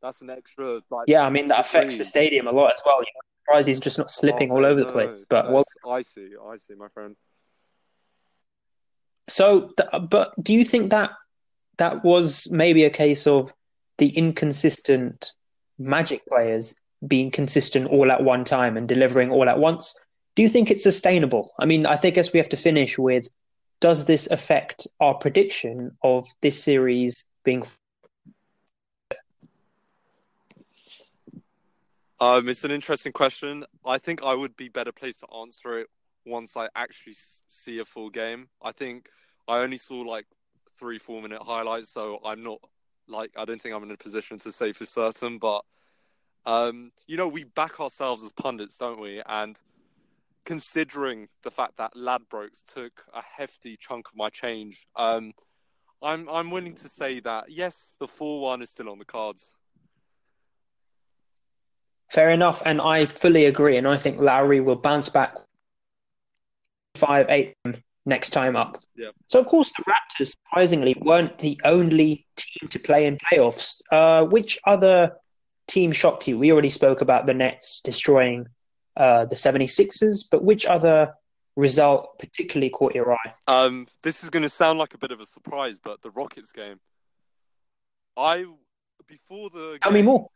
that's 0.01 0.23
an 0.23 0.31
extra. 0.31 0.81
Like, 0.91 1.09
Yeah, 1.09 1.27
I 1.27 1.31
mean 1.31 1.49
that 1.49 1.61
affects 1.61 1.99
the 1.99 2.05
stadium 2.05 2.47
a 2.47 2.53
lot 2.53 2.73
as 2.73 2.81
well. 2.87 3.01
You 3.01 3.13
know, 3.15 3.21
surprised 3.45 3.69
he's 3.69 3.81
just 3.81 3.99
not 3.99 4.11
slipping 4.11 4.51
Oh, 4.51 4.55
all 4.57 4.63
no, 4.63 4.69
over 4.69 4.81
the 4.81 4.87
place. 4.87 5.21
no, 5.21 5.25
But 5.29 5.53
well, 5.53 5.65
icy, 5.87 6.31
icy, 6.55 6.75
my 6.75 6.89
friend. 6.89 7.17
So 9.31 9.71
but 10.09 10.33
do 10.43 10.53
you 10.53 10.65
think 10.65 10.91
that 10.91 11.11
that 11.79 12.05
was 12.05 12.49
maybe 12.51 12.85
a 12.85 12.91
case 12.91 13.27
of 13.27 13.53
the 13.99 14.09
inconsistent 14.09 15.33
Magic 15.79 16.27
players 16.27 16.75
being 17.07 17.31
consistent 17.31 17.89
all 17.89 18.13
at 18.13 18.23
one 18.23 18.45
time 18.45 18.77
and 18.77 18.87
delivering 18.87 19.31
all 19.31 19.49
at 19.49 19.59
once? 19.59 19.99
Do 20.37 20.43
you 20.43 20.49
think 20.49 20.71
it's 20.71 20.83
sustainable? 20.83 21.51
I 21.59 21.65
mean, 21.65 21.87
I 21.87 21.97
think 21.97 22.17
guess 22.17 22.33
we 22.33 22.39
have 22.39 22.51
to 22.51 22.57
finish 22.57 22.99
with 22.99 23.27
does 23.81 24.05
this 24.05 24.27
affect 24.31 24.87
our 25.01 25.15
prediction 25.15 25.97
of 26.03 26.29
this 26.43 26.63
series 26.63 27.25
being 27.45 27.65
Um, 32.21 32.51
it's 32.51 32.65
an 32.65 32.71
interesting 32.71 33.13
question. 33.13 33.65
I 33.87 33.97
think 33.97 34.23
I 34.23 34.35
would 34.35 34.55
be 34.55 34.69
better 34.69 34.93
placed 34.93 35.21
to 35.21 35.27
answer 35.35 35.79
it 35.79 35.89
once 36.31 36.57
I 36.57 36.69
actually 36.75 37.17
see 37.17 37.79
a 37.81 37.85
full 37.85 38.11
game. 38.11 38.49
I 38.63 38.73
think 38.73 39.09
I 39.49 39.59
only 39.59 39.77
saw 39.77 40.01
like 40.01 40.27
three, 40.79 40.99
four 40.99 41.21
minute 41.21 41.43
highlights, 41.43 41.91
so 41.91 42.21
I'm 42.25 42.43
not 42.43 42.59
like 43.09 43.33
I 43.37 43.45
don't 43.45 43.61
think 43.61 43.75
I'm 43.75 43.83
in 43.83 43.91
a 43.91 43.97
position 43.97 44.39
to 44.39 44.53
say 44.53 44.73
for 44.73 44.87
certain. 44.87 45.39
But 45.39 45.63
um, 46.47 46.93
you 47.07 47.17
know, 47.17 47.29
we 47.29 47.45
back 47.45 47.81
ourselves 47.81 48.25
as 48.25 48.33
pundits, 48.33 48.79
don't 48.79 49.01
we? 49.01 49.23
And 49.27 49.59
considering 50.45 51.29
the 51.43 51.51
fact 51.51 51.77
that 51.77 51.95
Ladbrokes 51.95 52.65
took 52.65 53.05
a 53.15 53.23
hefty 53.23 53.77
chunk 53.77 54.09
of 54.09 54.17
my 54.17 54.31
change, 54.31 54.87
um, 54.97 55.33
I'm 56.03 56.29
I'm 56.29 56.51
willing 56.51 56.75
to 56.77 56.89
say 56.89 57.21
that 57.21 57.51
yes, 57.51 57.97
the 57.99 58.09
four 58.09 58.41
one 58.41 58.63
is 58.63 58.71
still 58.71 58.89
on 58.89 58.99
the 58.99 59.05
cards. 59.05 59.57
Fair 62.11 62.31
enough, 62.31 62.63
and 62.65 62.81
I 62.81 63.07
fully 63.07 63.45
agree. 63.45 63.77
And 63.77 63.87
I 63.87 63.97
think 63.97 64.21
Lowry 64.21 64.61
will 64.61 64.77
bounce 64.77 65.09
back 65.09 65.37
five, 66.95 67.27
eight 67.29 67.55
next 68.07 68.31
time 68.31 68.57
up. 68.57 68.77
Yeah. 68.97 69.11
So 69.27 69.39
of 69.39 69.47
course 69.47 69.73
the 69.73 69.85
Raptors 69.85 70.31
surprisingly 70.31 70.97
weren't 71.01 71.39
the 71.39 71.61
only 71.65 72.27
team 72.37 72.69
to 72.69 72.79
play 72.79 73.07
in 73.07 73.19
playoffs. 73.19 73.81
Uh, 73.91 74.25
which 74.25 74.59
other 74.67 75.13
team 75.69 75.93
shocked 75.93 76.29
you? 76.29 76.39
We 76.39 76.53
already 76.53 76.71
spoke 76.71 77.01
about 77.01 77.27
the 77.27 77.35
Nets 77.35 77.81
destroying 77.83 78.47
uh, 78.97 79.27
the 79.27 79.37
76ers, 79.37 80.25
but 80.31 80.43
which 80.43 80.67
other 80.67 81.15
result 81.57 82.19
particularly 82.19 82.71
caught 82.71 82.95
your 82.95 83.13
eye? 83.13 83.33
Um, 83.47 83.87
this 84.03 84.25
is 84.25 84.31
going 84.31 84.43
to 84.43 84.49
sound 84.49 84.79
like 84.79 84.95
a 84.95 84.99
bit 84.99 85.11
of 85.13 85.21
a 85.21 85.27
surprise, 85.27 85.79
but 85.83 86.03
the 86.03 86.11
Rockets 86.11 86.53
game. 86.53 86.81
I 88.17 88.47
before 89.07 89.51
the 89.51 89.79
Tell 89.81 89.93
me 89.93 90.03
more. 90.03 90.29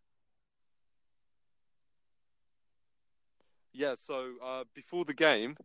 Yeah, 3.73 3.95
so 3.95 4.35
uh, 4.45 4.65
before 4.73 5.05
the 5.05 5.15
game, 5.15 5.57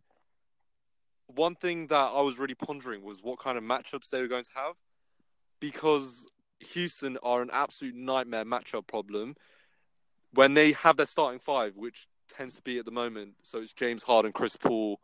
one 1.34 1.54
thing 1.54 1.88
that 1.88 1.94
I 2.14 2.20
was 2.20 2.38
really 2.38 2.54
pondering 2.54 3.02
was 3.02 3.22
what 3.22 3.38
kind 3.38 3.58
of 3.58 3.64
matchups 3.64 4.10
they 4.10 4.20
were 4.20 4.28
going 4.28 4.44
to 4.44 4.50
have, 4.54 4.74
because 5.60 6.26
Houston 6.60 7.18
are 7.22 7.42
an 7.42 7.50
absolute 7.52 7.94
nightmare 7.94 8.44
matchup 8.44 8.86
problem. 8.86 9.36
When 10.32 10.54
they 10.54 10.72
have 10.72 10.96
their 10.96 11.06
starting 11.06 11.40
five, 11.40 11.76
which 11.76 12.06
tends 12.28 12.56
to 12.56 12.62
be 12.62 12.78
at 12.78 12.84
the 12.84 12.90
moment, 12.90 13.34
so 13.42 13.58
it's 13.58 13.72
James 13.72 14.02
Harden, 14.02 14.32
Chris 14.32 14.56
Paul, 14.56 15.00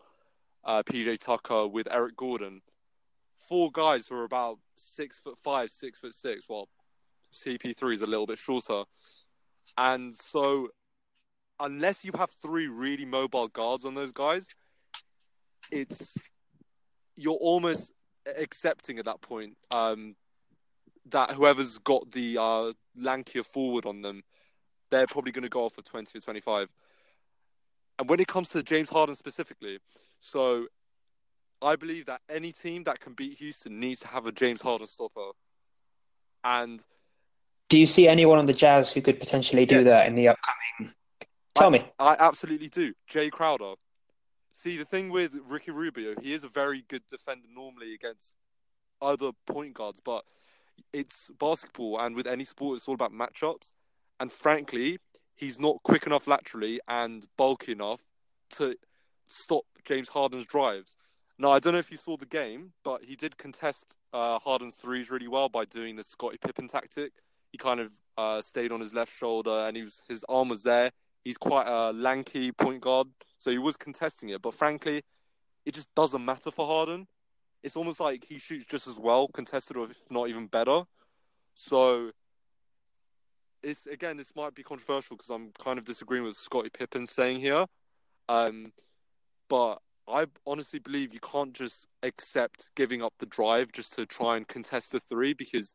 uh, 0.64 0.82
PJ 0.82 1.18
Tucker 1.18 1.66
with 1.66 1.88
Eric 1.90 2.16
Gordon, 2.16 2.62
four 3.36 3.70
guys 3.72 4.08
who 4.08 4.16
are 4.16 4.24
about 4.24 4.58
six 4.76 5.18
foot 5.18 5.38
five, 5.42 5.70
six 5.70 5.98
foot 5.98 6.14
six. 6.14 6.48
Well, 6.48 6.68
CP3 7.32 7.94
is 7.94 8.02
a 8.02 8.06
little 8.06 8.26
bit 8.26 8.38
shorter, 8.38 8.84
and 9.76 10.14
so 10.14 10.68
unless 11.58 12.04
you 12.04 12.12
have 12.16 12.30
three 12.30 12.68
really 12.68 13.04
mobile 13.04 13.48
guards 13.48 13.84
on 13.84 13.94
those 13.94 14.12
guys, 14.12 14.48
it's 15.70 16.30
you're 17.16 17.34
almost 17.34 17.92
accepting 18.36 18.98
at 18.98 19.04
that 19.06 19.20
point 19.20 19.56
um, 19.70 20.14
that 21.10 21.30
whoever's 21.32 21.78
got 21.78 22.10
the 22.10 22.36
uh, 22.38 22.72
lankier 22.98 23.44
forward 23.44 23.86
on 23.86 24.02
them, 24.02 24.22
they're 24.90 25.06
probably 25.06 25.32
going 25.32 25.42
to 25.42 25.48
go 25.48 25.64
off 25.64 25.74
for 25.74 25.82
20 25.82 26.18
or 26.18 26.20
25. 26.20 26.68
And 27.98 28.08
when 28.08 28.20
it 28.20 28.26
comes 28.26 28.50
to 28.50 28.62
James 28.62 28.90
Harden 28.90 29.14
specifically, 29.14 29.78
so 30.20 30.66
I 31.62 31.76
believe 31.76 32.06
that 32.06 32.20
any 32.28 32.52
team 32.52 32.84
that 32.84 33.00
can 33.00 33.14
beat 33.14 33.38
Houston 33.38 33.80
needs 33.80 34.00
to 34.00 34.08
have 34.08 34.26
a 34.26 34.32
James 34.32 34.60
Harden 34.60 34.86
stopper. 34.86 35.30
And 36.44 36.84
Do 37.70 37.78
you 37.78 37.86
see 37.86 38.06
anyone 38.06 38.38
on 38.38 38.46
the 38.46 38.52
Jazz 38.52 38.92
who 38.92 39.00
could 39.00 39.18
potentially 39.18 39.64
do 39.64 39.76
Yes. 39.76 39.84
that 39.86 40.06
in 40.06 40.14
the 40.14 40.28
upcoming? 40.28 40.94
Tell 41.54 41.70
me. 41.70 41.90
I 41.98 42.16
absolutely 42.18 42.68
do. 42.68 42.92
Jae 43.10 43.30
Crowder. 43.30 43.74
See, 44.56 44.78
the 44.78 44.86
thing 44.86 45.10
with 45.10 45.32
Ricky 45.46 45.70
Rubio, 45.70 46.14
he 46.18 46.32
is 46.32 46.42
a 46.42 46.48
very 46.48 46.82
good 46.88 47.06
defender 47.06 47.46
normally 47.54 47.92
against 47.92 48.34
other 49.02 49.32
point 49.46 49.74
guards, 49.74 50.00
but 50.02 50.24
it's 50.94 51.30
basketball, 51.38 52.00
and 52.00 52.16
with 52.16 52.26
any 52.26 52.44
sport, 52.44 52.76
it's 52.76 52.88
all 52.88 52.94
about 52.94 53.12
matchups. 53.12 53.72
And 54.18 54.32
frankly, 54.32 54.98
he's 55.34 55.60
not 55.60 55.82
quick 55.82 56.06
enough 56.06 56.26
laterally 56.26 56.80
and 56.88 57.26
bulky 57.36 57.72
enough 57.72 58.02
to 58.52 58.76
stop 59.26 59.64
James 59.84 60.08
Harden's 60.08 60.46
drives. 60.46 60.96
Now, 61.38 61.50
I 61.50 61.58
don't 61.58 61.74
know 61.74 61.78
if 61.78 61.90
you 61.90 61.98
saw 61.98 62.16
the 62.16 62.24
game, 62.24 62.72
but 62.82 63.04
he 63.04 63.14
did 63.14 63.36
contest 63.36 63.94
uh, 64.14 64.38
Harden's 64.38 64.76
threes 64.76 65.10
really 65.10 65.28
well 65.28 65.50
by 65.50 65.66
doing 65.66 65.96
the 65.96 66.02
Scottie 66.02 66.38
Pippen 66.38 66.66
tactic. 66.66 67.12
He 67.52 67.58
kind 67.58 67.78
of 67.78 67.92
uh, 68.16 68.40
stayed 68.40 68.72
on 68.72 68.80
his 68.80 68.94
left 68.94 69.14
shoulder, 69.14 69.66
and 69.66 69.76
he 69.76 69.82
was, 69.82 70.00
his 70.08 70.24
arm 70.30 70.48
was 70.48 70.62
there. 70.62 70.92
He's 71.26 71.38
quite 71.38 71.66
a 71.66 71.90
lanky 71.90 72.52
point 72.52 72.80
guard, 72.80 73.08
so 73.38 73.50
he 73.50 73.58
was 73.58 73.76
contesting 73.76 74.28
it. 74.28 74.40
But 74.40 74.54
frankly, 74.54 75.02
it 75.64 75.74
just 75.74 75.92
doesn't 75.96 76.24
matter 76.24 76.52
for 76.52 76.64
Harden. 76.68 77.08
It's 77.64 77.76
almost 77.76 77.98
like 77.98 78.24
he 78.28 78.38
shoots 78.38 78.64
just 78.66 78.86
as 78.86 79.00
well 79.00 79.26
contested, 79.26 79.76
or 79.76 79.90
if 79.90 79.98
not 80.08 80.28
even 80.28 80.46
better. 80.46 80.82
So, 81.54 82.12
it's 83.60 83.88
again, 83.88 84.16
this 84.16 84.36
might 84.36 84.54
be 84.54 84.62
controversial 84.62 85.16
because 85.16 85.30
I'm 85.30 85.50
kind 85.58 85.80
of 85.80 85.84
disagreeing 85.84 86.22
with 86.22 86.36
Scottie 86.36 86.70
Pippen 86.70 87.08
saying 87.08 87.40
here. 87.40 87.66
Um, 88.28 88.72
but 89.48 89.80
I 90.06 90.26
honestly 90.46 90.78
believe 90.78 91.12
you 91.12 91.18
can't 91.18 91.54
just 91.54 91.88
accept 92.04 92.70
giving 92.76 93.02
up 93.02 93.14
the 93.18 93.26
drive 93.26 93.72
just 93.72 93.94
to 93.94 94.06
try 94.06 94.36
and 94.36 94.46
contest 94.46 94.92
the 94.92 95.00
three 95.00 95.34
because 95.34 95.74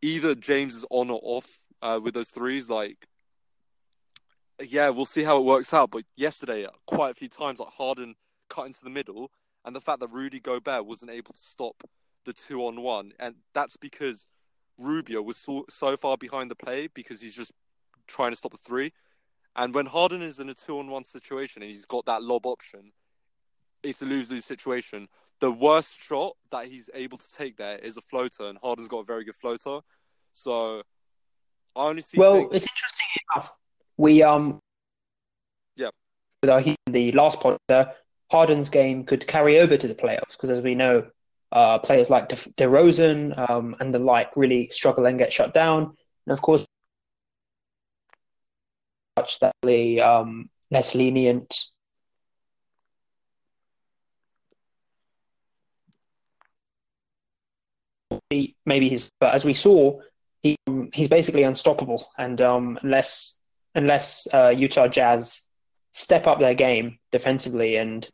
either 0.00 0.36
James 0.36 0.76
is 0.76 0.86
on 0.90 1.10
or 1.10 1.18
off 1.24 1.60
uh, 1.82 1.98
with 2.00 2.14
those 2.14 2.30
threes. 2.30 2.70
Like, 2.70 3.08
yeah, 4.62 4.88
we'll 4.90 5.04
see 5.04 5.22
how 5.22 5.38
it 5.38 5.44
works 5.44 5.72
out. 5.74 5.90
But 5.90 6.04
yesterday, 6.16 6.64
uh, 6.64 6.70
quite 6.86 7.10
a 7.10 7.14
few 7.14 7.28
times, 7.28 7.60
like 7.60 7.68
Harden 7.68 8.14
cut 8.48 8.66
into 8.66 8.84
the 8.84 8.90
middle, 8.90 9.30
and 9.64 9.74
the 9.74 9.80
fact 9.80 10.00
that 10.00 10.12
Rudy 10.12 10.40
Gobert 10.40 10.86
wasn't 10.86 11.10
able 11.10 11.32
to 11.32 11.40
stop 11.40 11.82
the 12.24 12.32
two 12.32 12.64
on 12.66 12.82
one, 12.82 13.12
and 13.18 13.36
that's 13.54 13.76
because 13.76 14.26
Rubio 14.78 15.22
was 15.22 15.36
so, 15.36 15.64
so 15.68 15.96
far 15.96 16.16
behind 16.16 16.50
the 16.50 16.56
play 16.56 16.88
because 16.92 17.20
he's 17.20 17.34
just 17.34 17.52
trying 18.06 18.32
to 18.32 18.36
stop 18.36 18.52
the 18.52 18.58
three. 18.58 18.92
And 19.54 19.74
when 19.74 19.86
Harden 19.86 20.22
is 20.22 20.38
in 20.38 20.50
a 20.50 20.54
two 20.54 20.78
on 20.78 20.88
one 20.88 21.04
situation 21.04 21.62
and 21.62 21.72
he's 21.72 21.86
got 21.86 22.04
that 22.06 22.22
lob 22.22 22.44
option, 22.44 22.92
it's 23.82 24.02
a 24.02 24.04
lose 24.04 24.30
lose 24.30 24.44
situation. 24.44 25.08
The 25.40 25.50
worst 25.50 26.00
shot 26.00 26.36
that 26.50 26.66
he's 26.66 26.90
able 26.94 27.18
to 27.18 27.34
take 27.34 27.56
there 27.56 27.78
is 27.78 27.96
a 27.96 28.02
floater, 28.02 28.48
and 28.48 28.58
Harden's 28.62 28.88
got 28.88 28.98
a 28.98 29.04
very 29.04 29.24
good 29.24 29.36
floater. 29.36 29.80
So 30.32 30.82
I 31.74 31.86
only 31.86 32.02
see. 32.02 32.18
Well, 32.18 32.48
it's 32.52 32.66
interesting 32.66 33.06
enough. 33.34 33.56
We 33.96 34.22
um, 34.22 34.60
Yeah. 35.76 35.90
with 36.42 36.50
our 36.50 36.62
the 36.86 37.12
last 37.12 37.40
pod, 37.40 37.56
there, 37.68 37.94
Harden's 38.30 38.68
game 38.68 39.04
could 39.04 39.26
carry 39.26 39.58
over 39.60 39.76
to 39.76 39.88
the 39.88 39.94
playoffs 39.94 40.32
because, 40.32 40.50
as 40.50 40.60
we 40.60 40.74
know, 40.74 41.06
uh, 41.52 41.78
players 41.78 42.10
like 42.10 42.28
De- 42.28 42.36
DeRozan 42.36 43.38
um, 43.50 43.76
and 43.80 43.92
the 43.94 43.98
like 43.98 44.36
really 44.36 44.68
struggle 44.68 45.06
and 45.06 45.18
get 45.18 45.32
shut 45.32 45.54
down, 45.54 45.96
and 46.26 46.32
of 46.32 46.42
course, 46.42 46.66
much 49.16 49.38
that 49.40 49.54
the 49.62 50.00
um, 50.00 50.50
less 50.70 50.94
lenient. 50.94 51.54
Maybe 58.64 58.88
he's, 58.88 59.10
but 59.20 59.34
as 59.34 59.44
we 59.44 59.54
saw, 59.54 60.00
he 60.42 60.56
he's 60.92 61.08
basically 61.08 61.44
unstoppable, 61.44 62.04
and 62.18 62.40
um, 62.40 62.78
unless 62.82 63.40
unless 63.76 64.26
uh, 64.34 64.48
Utah 64.48 64.88
Jazz 64.88 65.46
step 65.92 66.26
up 66.26 66.40
their 66.40 66.54
game 66.54 66.98
defensively, 67.12 67.76
and 67.76 68.08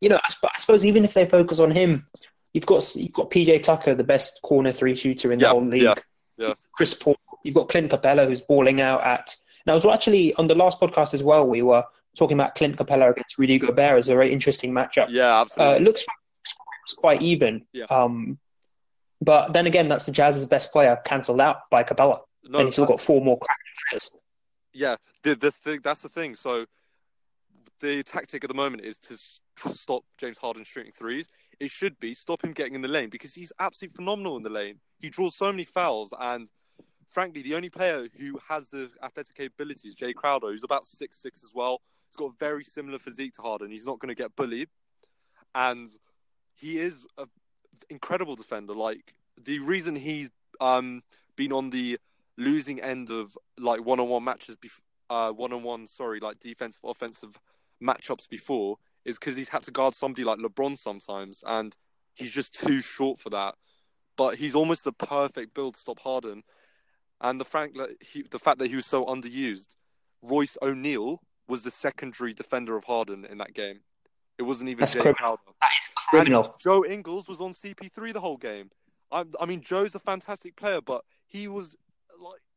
you 0.00 0.08
know, 0.08 0.16
I, 0.16 0.32
I 0.54 0.58
suppose 0.58 0.84
even 0.84 1.04
if 1.04 1.12
they 1.14 1.26
focus 1.26 1.58
on 1.58 1.70
him, 1.70 2.06
you've 2.54 2.66
got 2.66 2.94
you've 2.96 3.12
got 3.12 3.30
PJ 3.30 3.62
Tucker, 3.62 3.94
the 3.94 4.04
best 4.04 4.40
corner 4.42 4.72
three 4.72 4.94
shooter 4.94 5.32
in 5.32 5.38
the 5.38 5.48
whole 5.48 5.64
league. 5.64 5.82
yeah, 5.82 5.94
yeah. 6.38 6.54
Chris 6.72 6.94
Paul, 6.94 7.16
you've 7.44 7.54
got 7.54 7.68
Clint 7.68 7.90
Capela 7.90 8.26
who's 8.26 8.40
balling 8.40 8.80
out 8.80 9.02
at. 9.04 9.36
And 9.66 9.72
I 9.72 9.74
was 9.74 9.84
actually 9.84 10.32
on 10.36 10.46
the 10.46 10.54
last 10.54 10.80
podcast 10.80 11.12
as 11.12 11.22
well. 11.22 11.46
We 11.46 11.60
were 11.60 11.84
talking 12.16 12.36
about 12.38 12.54
Clint 12.54 12.76
Capela 12.76 13.10
against 13.10 13.38
Rudy 13.38 13.58
Gobert 13.58 13.98
as 13.98 14.08
a 14.08 14.14
very 14.14 14.32
interesting 14.32 14.72
matchup. 14.72 15.08
yeah, 15.10 15.36
Uh, 15.36 15.40
absolutely. 15.42 15.76
it 15.76 15.82
looks 15.82 16.04
quite 16.96 17.20
even. 17.22 17.66
Yeah. 17.72 17.84
Um, 17.90 18.38
but 19.20 19.52
then 19.52 19.66
again, 19.66 19.86
that's 19.86 20.06
the 20.06 20.12
Jazz's 20.12 20.46
best 20.46 20.72
player 20.72 20.98
cancelled 21.04 21.40
out 21.42 21.68
by 21.70 21.84
Capela, 21.84 22.20
no, 22.44 22.58
and 22.58 22.66
you've 22.66 22.72
still 22.72 22.84
uh, 22.84 22.88
got 22.88 23.00
four 23.02 23.20
more 23.20 23.38
crack 23.38 23.58
players. 23.90 24.10
Yeah, 24.72 24.96
the 25.22 25.34
the 25.34 25.50
thing 25.50 25.80
that's 25.82 26.02
the 26.02 26.08
thing. 26.08 26.34
So 26.34 26.66
the 27.80 28.02
tactic 28.02 28.44
at 28.44 28.48
the 28.48 28.54
moment 28.54 28.84
is 28.84 28.98
to 28.98 29.16
to 29.62 29.74
stop 29.74 30.04
James 30.18 30.38
Harden 30.38 30.64
shooting 30.64 30.92
threes. 30.92 31.28
It 31.58 31.70
should 31.70 31.98
be 31.98 32.14
stop 32.14 32.44
him 32.44 32.52
getting 32.52 32.74
in 32.74 32.82
the 32.82 32.88
lane 32.88 33.10
because 33.10 33.34
he's 33.34 33.52
absolutely 33.58 33.96
phenomenal 33.96 34.36
in 34.36 34.42
the 34.42 34.50
lane. 34.50 34.80
He 34.98 35.10
draws 35.10 35.34
so 35.36 35.50
many 35.50 35.64
fouls, 35.64 36.14
and 36.18 36.48
frankly, 37.10 37.42
the 37.42 37.54
only 37.54 37.70
player 37.70 38.06
who 38.18 38.38
has 38.48 38.68
the 38.68 38.90
athletic 39.02 39.34
capability 39.34 39.88
is 39.88 39.96
Jae 39.96 40.14
Crowder, 40.14 40.48
who's 40.48 40.64
about 40.64 40.86
six 40.86 41.18
six 41.20 41.42
as 41.44 41.52
well. 41.54 41.80
He's 42.08 42.16
got 42.16 42.26
a 42.26 42.36
very 42.38 42.64
similar 42.64 42.98
physique 42.98 43.34
to 43.34 43.42
Harden. 43.42 43.70
He's 43.70 43.86
not 43.86 43.98
going 43.98 44.14
to 44.14 44.20
get 44.20 44.34
bullied, 44.36 44.68
and 45.54 45.88
he 46.54 46.78
is 46.78 47.06
an 47.18 47.26
incredible 47.88 48.36
defender. 48.36 48.74
Like 48.74 49.14
the 49.42 49.58
reason 49.58 49.96
he's 49.96 50.30
um 50.60 51.02
been 51.36 51.52
on 51.52 51.70
the 51.70 51.98
losing 52.40 52.80
end 52.80 53.10
of 53.10 53.36
like 53.58 53.84
one-on-one 53.84 54.24
matches, 54.24 54.56
bef- 54.56 54.80
uh, 55.08 55.32
one-on-one, 55.32 55.86
sorry, 55.86 56.20
like 56.20 56.40
defensive, 56.40 56.82
offensive 56.84 57.38
matchups 57.82 58.28
before, 58.28 58.76
is 59.04 59.18
because 59.18 59.36
he's 59.36 59.48
had 59.48 59.62
to 59.64 59.70
guard 59.70 59.94
somebody 59.94 60.24
like 60.24 60.38
LeBron 60.38 60.76
sometimes, 60.76 61.42
and 61.46 61.76
he's 62.14 62.30
just 62.30 62.54
too 62.54 62.80
short 62.80 63.18
for 63.20 63.30
that. 63.30 63.54
But 64.16 64.36
he's 64.36 64.54
almost 64.54 64.84
the 64.84 64.92
perfect 64.92 65.54
build 65.54 65.74
to 65.74 65.80
stop 65.80 66.00
Harden, 66.00 66.42
and 67.20 67.40
the 67.40 67.44
fact 67.44 67.76
that 67.76 67.90
he, 68.00 68.22
the 68.22 68.38
fact 68.38 68.58
that 68.58 68.68
he 68.68 68.76
was 68.76 68.86
so 68.86 69.04
underused, 69.04 69.76
Royce 70.22 70.56
O'Neale 70.62 71.22
was 71.48 71.64
the 71.64 71.70
secondary 71.70 72.32
defender 72.32 72.76
of 72.76 72.84
Harden 72.84 73.24
in 73.24 73.38
that 73.38 73.54
game. 73.54 73.80
It 74.38 74.42
wasn't 74.44 74.70
even 74.70 74.80
That's 74.80 74.94
Jae 74.94 75.00
criminal. 75.00 75.16
Crowder. 75.16 75.42
That 75.60 75.70
is 75.78 75.90
criminal. 76.08 76.56
Joe 76.58 76.84
Ingles 76.84 77.28
was 77.28 77.40
on 77.40 77.52
CP3 77.52 78.12
the 78.12 78.20
whole 78.20 78.38
game. 78.38 78.70
I, 79.12 79.24
I 79.38 79.44
mean, 79.44 79.60
Joe's 79.60 79.94
a 79.94 79.98
fantastic 79.98 80.56
player, 80.56 80.80
but 80.80 81.04
he 81.26 81.48
was 81.48 81.76
like 81.76 81.89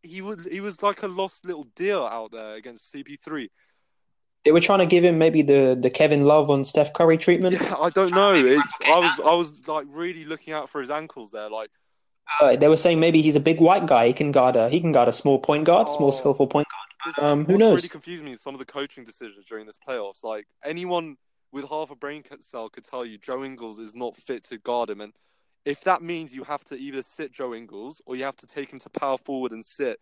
he 0.03 0.21
was 0.21 0.45
he 0.45 0.59
was 0.61 0.83
like 0.83 1.01
a 1.03 1.07
lost 1.07 1.45
little 1.45 1.63
deer 1.75 1.95
out 1.97 2.31
there 2.31 2.55
against 2.55 2.93
CP3. 2.93 3.49
They 4.45 4.51
were 4.51 4.59
trying 4.59 4.79
to 4.79 4.85
give 4.85 5.05
him 5.05 5.17
maybe 5.17 5.41
the, 5.41 5.77
the 5.79 5.89
Kevin 5.89 6.25
Love 6.25 6.49
on 6.49 6.65
Steph 6.65 6.91
Curry 6.93 7.17
treatment. 7.17 7.53
Yeah, 7.61 7.75
I 7.79 7.89
don't 7.89 8.11
know. 8.11 8.33
It's 8.35 8.77
I 8.85 8.99
was 8.99 9.19
I 9.19 9.33
was 9.33 9.65
like 9.67 9.85
really 9.89 10.25
looking 10.25 10.53
out 10.53 10.69
for 10.69 10.81
his 10.81 10.89
ankles 10.89 11.31
there. 11.31 11.49
Like 11.49 11.71
Uh, 12.41 12.55
they 12.57 12.67
were 12.67 12.77
saying 12.77 12.99
maybe 12.99 13.21
he's 13.21 13.35
a 13.37 13.39
big 13.39 13.59
white 13.61 13.85
guy. 13.85 14.07
He 14.07 14.13
can 14.13 14.31
guard 14.31 14.55
a 14.55 14.69
he 14.69 14.79
can 14.81 14.91
guard 14.91 15.07
a 15.07 15.13
small 15.13 15.39
point 15.39 15.63
guard, 15.65 15.87
small 15.89 16.09
Oh. 16.09 16.11
skillful 16.11 16.47
point 16.47 16.67
this, 17.05 17.17
Um, 17.19 17.45
who 17.45 17.57
knows? 17.57 17.75
really 17.75 17.89
confused 17.89 18.23
me 18.23 18.35
some 18.37 18.53
of 18.55 18.59
the 18.59 18.65
coaching 18.65 19.03
decisions 19.03 19.45
during 19.45 19.65
this 19.65 19.77
playoffs. 19.77 20.23
Like 20.23 20.45
anyone 20.63 21.15
with 21.53 21.69
half 21.69 21.91
a 21.91 21.95
brain 21.95 22.23
cell 22.41 22.69
could 22.69 22.83
tell 22.83 23.05
you 23.05 23.17
Joe 23.17 23.43
Ingles 23.45 23.77
is 23.79 23.93
not 23.93 24.17
fit 24.17 24.43
to 24.45 24.57
guard 24.57 24.89
him, 24.89 25.01
and 25.01 25.13
if 25.65 25.83
that 25.83 26.01
means 26.01 26.35
you 26.35 26.43
have 26.43 26.63
to 26.65 26.75
either 26.75 27.03
sit 27.03 27.31
Joe 27.31 27.53
Ingles 27.53 28.01
or 28.05 28.15
you 28.15 28.23
have 28.23 28.35
to 28.37 28.47
take 28.47 28.71
him 28.71 28.79
to 28.79 28.89
power 28.89 29.17
forward 29.17 29.51
and 29.51 29.63
sit 29.63 29.99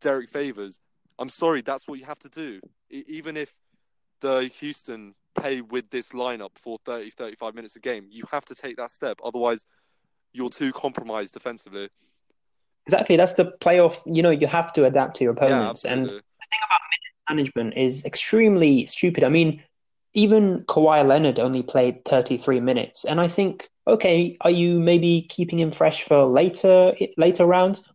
Derrick 0.00 0.28
Favors, 0.28 0.78
I'm 1.18 1.28
sorry, 1.28 1.62
that's 1.62 1.88
what 1.88 1.98
you 1.98 2.04
have 2.06 2.18
to 2.20 2.28
do. 2.28 2.60
Even 2.90 3.36
if 3.36 3.54
the 4.20 4.50
Houston 4.60 5.14
play 5.34 5.60
with 5.60 5.90
this 5.90 6.12
lineup 6.12 6.50
for 6.56 6.78
30, 6.84 7.10
35 7.10 7.54
minutes 7.54 7.76
a 7.76 7.80
game, 7.80 8.06
you 8.10 8.24
have 8.30 8.44
to 8.46 8.54
take 8.54 8.76
that 8.76 8.90
step. 8.90 9.18
Otherwise, 9.24 9.64
you're 10.32 10.48
too 10.48 10.72
compromised 10.72 11.34
defensively. 11.34 11.88
Exactly, 12.86 13.16
that's 13.16 13.34
the 13.34 13.52
playoff. 13.60 14.00
You 14.06 14.22
know, 14.22 14.30
you 14.30 14.46
have 14.46 14.72
to 14.74 14.84
adapt 14.84 15.16
to 15.16 15.24
your 15.24 15.34
Yeah, 15.34 15.44
opponents, 15.44 15.84
and 15.84 16.02
absolutely. 16.02 16.22
management 17.28 17.76
is 17.76 18.04
extremely 18.04 18.86
stupid. 18.86 19.24
I 19.24 19.28
mean, 19.28 19.62
even 20.14 20.64
Kawhi 20.64 21.06
Leonard 21.06 21.38
only 21.38 21.62
played 21.62 22.04
33 22.04 22.60
minutes, 22.60 23.04
and 23.04 23.20
I 23.20 23.28
think, 23.28 23.68
okay, 23.86 24.36
are 24.40 24.50
you 24.50 24.80
maybe 24.80 25.26
keeping 25.28 25.58
him 25.58 25.70
fresh 25.70 26.02
for 26.02 26.24
later 26.24 26.94
later 27.16 27.46
rounds? 27.46 27.88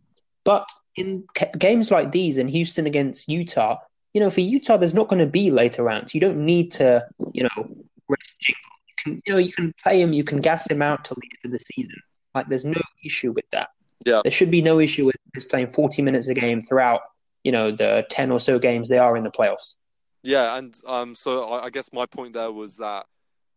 But 0.44 0.68
in 0.94 1.24
games 1.58 1.90
like 1.90 2.12
these, 2.12 2.38
in 2.38 2.48
Houston 2.48 2.86
against 2.86 3.28
Utah, 3.28 3.78
you 4.14 4.20
know, 4.20 4.30
for 4.30 4.40
Utah, 4.40 4.76
there's 4.76 4.94
not 4.94 5.08
going 5.08 5.24
to 5.24 5.30
be 5.30 5.50
later 5.50 5.82
rounds. 5.82 6.14
You 6.14 6.20
don't 6.20 6.44
need 6.44 6.70
to, 6.72 7.06
you 7.32 7.42
know, 7.42 7.68
rest 8.08 8.36
Jingle. 8.40 8.60
You 8.86 8.94
can, 8.96 9.22
you 9.26 9.32
know, 9.32 9.38
you 9.38 9.52
can 9.52 9.74
play 9.82 10.00
him, 10.00 10.12
you 10.12 10.24
can 10.24 10.40
gas 10.40 10.70
him 10.70 10.82
out 10.82 11.04
till 11.04 11.16
the 11.20 11.28
end 11.44 11.52
of 11.52 11.58
the 11.58 11.64
season. 11.74 12.00
Like, 12.34 12.48
there's 12.48 12.64
no 12.64 12.80
issue 13.04 13.32
with 13.32 13.44
that. 13.52 13.70
Yeah. 14.04 14.20
There 14.22 14.30
should 14.30 14.50
be 14.50 14.62
no 14.62 14.78
issue 14.78 15.06
with 15.06 15.16
just 15.34 15.50
playing 15.50 15.66
40 15.68 16.02
minutes 16.02 16.28
a 16.28 16.34
game 16.34 16.60
throughout 16.60 17.00
you 17.46 17.52
know 17.52 17.70
the 17.70 18.04
10 18.10 18.32
or 18.32 18.40
so 18.40 18.58
games 18.58 18.88
they 18.88 18.98
are 18.98 19.16
in 19.16 19.22
the 19.22 19.30
playoffs 19.30 19.76
Yeah, 20.24 20.58
and 20.58 20.76
um, 20.84 21.14
so 21.14 21.44
I, 21.44 21.66
I 21.66 21.70
guess 21.70 21.92
my 21.92 22.04
point 22.04 22.34
there 22.34 22.50
was 22.50 22.76
that 22.78 23.06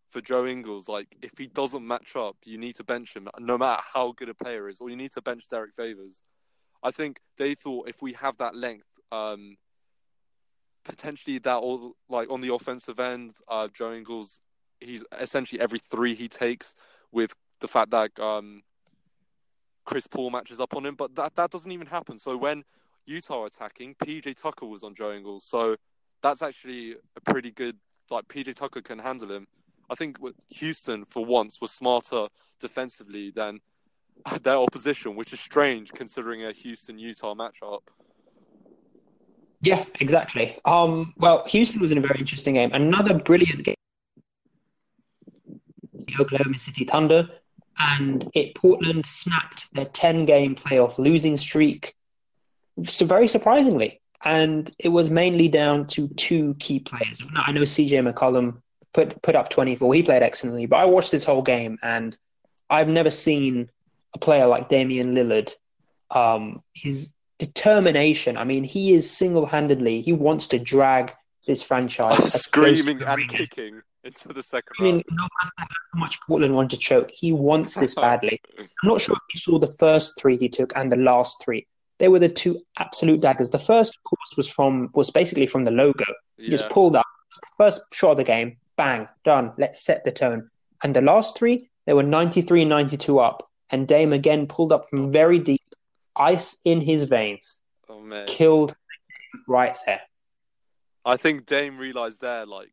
for 0.10 0.22
Joe 0.22 0.46
Ingles, 0.46 0.90
like 0.90 1.08
if 1.22 1.38
he 1.38 1.48
doesn't 1.48 1.86
match 1.86 2.16
up, 2.16 2.38
you 2.44 2.58
need 2.58 2.76
to 2.76 2.84
bench 2.84 3.16
him, 3.16 3.28
no 3.40 3.58
matter 3.58 3.82
how 3.94 4.12
good 4.14 4.30
a 4.30 4.34
player 4.34 4.68
is, 4.68 4.82
or 4.82 4.90
you 4.90 4.96
need 4.96 5.12
to 5.14 5.22
bench 5.22 5.48
Derrick 5.48 5.74
Favors. 5.74 6.22
I 6.82 6.92
think 6.92 7.20
they 7.38 7.56
thought 7.56 7.90
if 7.90 8.02
we 8.02 8.14
have 8.14 8.38
that 8.38 8.56
length, 8.56 8.88
um, 9.12 9.58
potentially 10.84 11.38
that 11.40 11.58
all 11.58 11.94
like 12.10 12.30
on 12.32 12.42
the 12.42 12.54
offensive 12.54 13.00
end, 13.00 13.36
uh, 13.48 13.68
Joe 13.74 13.94
Ingles, 13.94 14.40
he's 14.80 15.04
essentially 15.20 15.62
every 15.62 15.80
three 15.80 16.16
he 16.16 16.28
takes 16.28 16.74
with 17.12 17.34
the 17.60 17.68
fact 17.68 17.92
that 17.92 18.18
um, 18.20 18.64
Chris 19.86 20.08
Paul 20.08 20.32
matches 20.32 20.60
up 20.60 20.76
on 20.76 20.86
him, 20.86 20.96
but 20.96 21.16
that 21.16 21.36
that 21.36 21.52
doesn't 21.52 21.72
even 21.72 21.88
happen. 21.88 22.18
So 22.18 22.36
when 22.38 22.64
Utah 23.06 23.46
attacking, 23.46 23.96
PJ 23.96 24.42
Tucker 24.42 24.66
was 24.66 24.84
on 24.84 24.96
Joe 24.96 25.12
Ingles, 25.12 25.44
so 25.44 25.76
that's 26.24 26.42
actually 26.42 26.96
a 27.16 27.22
pretty 27.22 27.52
good. 27.52 27.78
Like 28.10 28.28
PJ 28.28 28.56
Tucker 28.56 28.82
can 28.82 28.98
handle 28.98 29.32
him. 29.32 29.48
I 29.90 29.96
think 29.96 30.18
Houston 30.50 31.06
for 31.06 31.26
once 31.26 31.60
was 31.62 31.72
smarter 31.72 32.28
defensively 32.60 33.32
than 33.32 33.60
their 34.44 34.58
opposition, 34.58 35.16
which 35.16 35.34
is 35.34 35.40
strange 35.40 35.92
considering 35.92 36.46
a 36.46 36.52
Houston 36.52 37.00
Utah 37.00 37.34
matchup. 37.34 37.82
yeah 39.62 39.84
exactly. 40.00 40.58
Um 40.66 41.14
well 41.18 41.44
houston 41.48 41.82
was 41.82 41.92
in 41.92 41.98
a 41.98 42.02
very 42.02 42.20
interesting 42.20 42.56
game. 42.56 42.72
Another 42.74 43.14
brilliant 43.14 43.64
game 43.64 43.76
the 46.08 46.16
oklahoma 46.20 46.58
city 46.58 46.86
thunder 46.86 47.30
and 47.78 48.30
it 48.34 48.56
portland 48.56 49.06
snapped 49.06 49.72
their 49.74 49.86
10 49.86 50.26
game 50.26 50.56
playoff 50.56 50.98
losing 50.98 51.38
streak 51.38 51.94
so 52.84 53.06
very 53.06 53.28
surprisingly. 53.28 54.02
And 54.24 54.70
it 54.80 54.90
was 54.90 55.10
mainly 55.10 55.48
down 55.48 55.88
to 55.88 56.08
two 56.10 56.56
key 56.60 56.80
players. 56.80 57.22
I 57.36 57.52
know 57.52 57.62
cj 57.62 57.92
mccollum 58.12 58.62
put 58.94 59.22
put 59.22 59.36
up 59.36 59.50
24 59.50 59.94
he 59.94 60.04
played 60.04 60.24
excellently 60.24 60.66
but 60.66 60.78
i 60.78 60.86
watched 60.86 61.12
this 61.12 61.24
whole 61.24 61.42
game 61.42 61.78
and 61.84 62.18
i've 62.70 62.90
never 62.90 63.10
seen 63.10 63.70
a 64.16 64.20
player 64.20 64.48
like 64.48 64.70
damian 64.70 65.14
lillard 65.14 65.52
um 66.12 66.62
his 66.74 67.14
determination 67.38 68.38
i 68.38 68.44
mean 68.44 68.64
he 68.64 68.94
is 68.94 69.10
single-handedly 69.10 70.02
he 70.02 70.14
wants 70.14 70.48
to 70.48 70.58
drag 70.60 71.14
this 71.48 71.62
franchise 71.64 72.18
to 72.32 72.32
Screaming 72.32 73.02
and 73.02 73.18
ring 73.18 73.28
kicking 73.28 73.82
into 74.04 74.30
the 74.30 74.42
second 74.44 74.74
I 74.80 74.84
mean, 74.84 74.96
round. 74.96 75.04
no 75.12 75.24
matter 75.24 75.52
how 75.94 76.00
much 76.00 76.20
Portland 76.22 76.56
want 76.56 76.72
to 76.72 76.78
choke, 76.78 77.10
he 77.12 77.34
wants 77.34 77.76
this 77.76 77.94
badly. 78.06 78.42
I'm 78.58 78.68
not 78.84 79.02
sure 79.02 79.16
if 79.16 79.22
you 79.34 79.40
saw 79.42 79.60
the 79.60 79.74
first 79.74 80.18
three 80.18 80.38
he 80.38 80.48
took 80.48 80.76
and 80.78 80.90
the 80.90 80.96
last 80.96 81.44
three. 81.44 81.68
They 81.98 82.08
were 82.08 82.20
the 82.20 82.30
two 82.30 82.58
absolute 82.78 83.20
daggers. 83.20 83.50
The 83.50 83.60
first, 83.60 83.98
of 83.98 84.04
course, 84.06 84.38
was 84.38 84.48
from 84.50 84.90
was 84.94 85.10
basically 85.12 85.48
from 85.48 85.66
the 85.66 85.72
logo. 85.72 86.06
He 86.38 86.44
Yeah. 86.46 86.50
just 86.52 86.70
pulled 86.70 86.96
up. 86.96 87.06
First 87.58 87.82
shot 87.94 88.12
of 88.12 88.18
the 88.18 88.24
game, 88.24 88.56
bang, 88.80 89.08
done. 89.26 89.52
Let's 89.58 89.84
set 89.84 90.04
the 90.06 90.12
tone. 90.12 90.50
And 90.82 90.96
the 90.96 91.02
last 91.02 91.38
three, 91.38 91.70
they 91.86 91.94
were 91.94 92.04
93 92.04 92.64
92 92.66 93.20
up. 93.20 93.44
And 93.70 93.88
Dame 93.88 94.14
again 94.14 94.48
pulled 94.48 94.72
up 94.72 94.90
from 94.90 95.12
very 95.12 95.38
deep, 95.38 95.62
ice 96.16 96.58
in 96.64 96.80
his 96.82 97.04
veins, 97.04 97.60
Oh 97.90 98.00
man. 98.00 98.26
killed 98.26 98.76
right 99.48 99.78
there. 99.86 100.02
I 101.06 101.18
think 101.18 101.46
Dame 101.46 101.78
realized 101.78 102.22
there, 102.22 102.46
like 102.46 102.72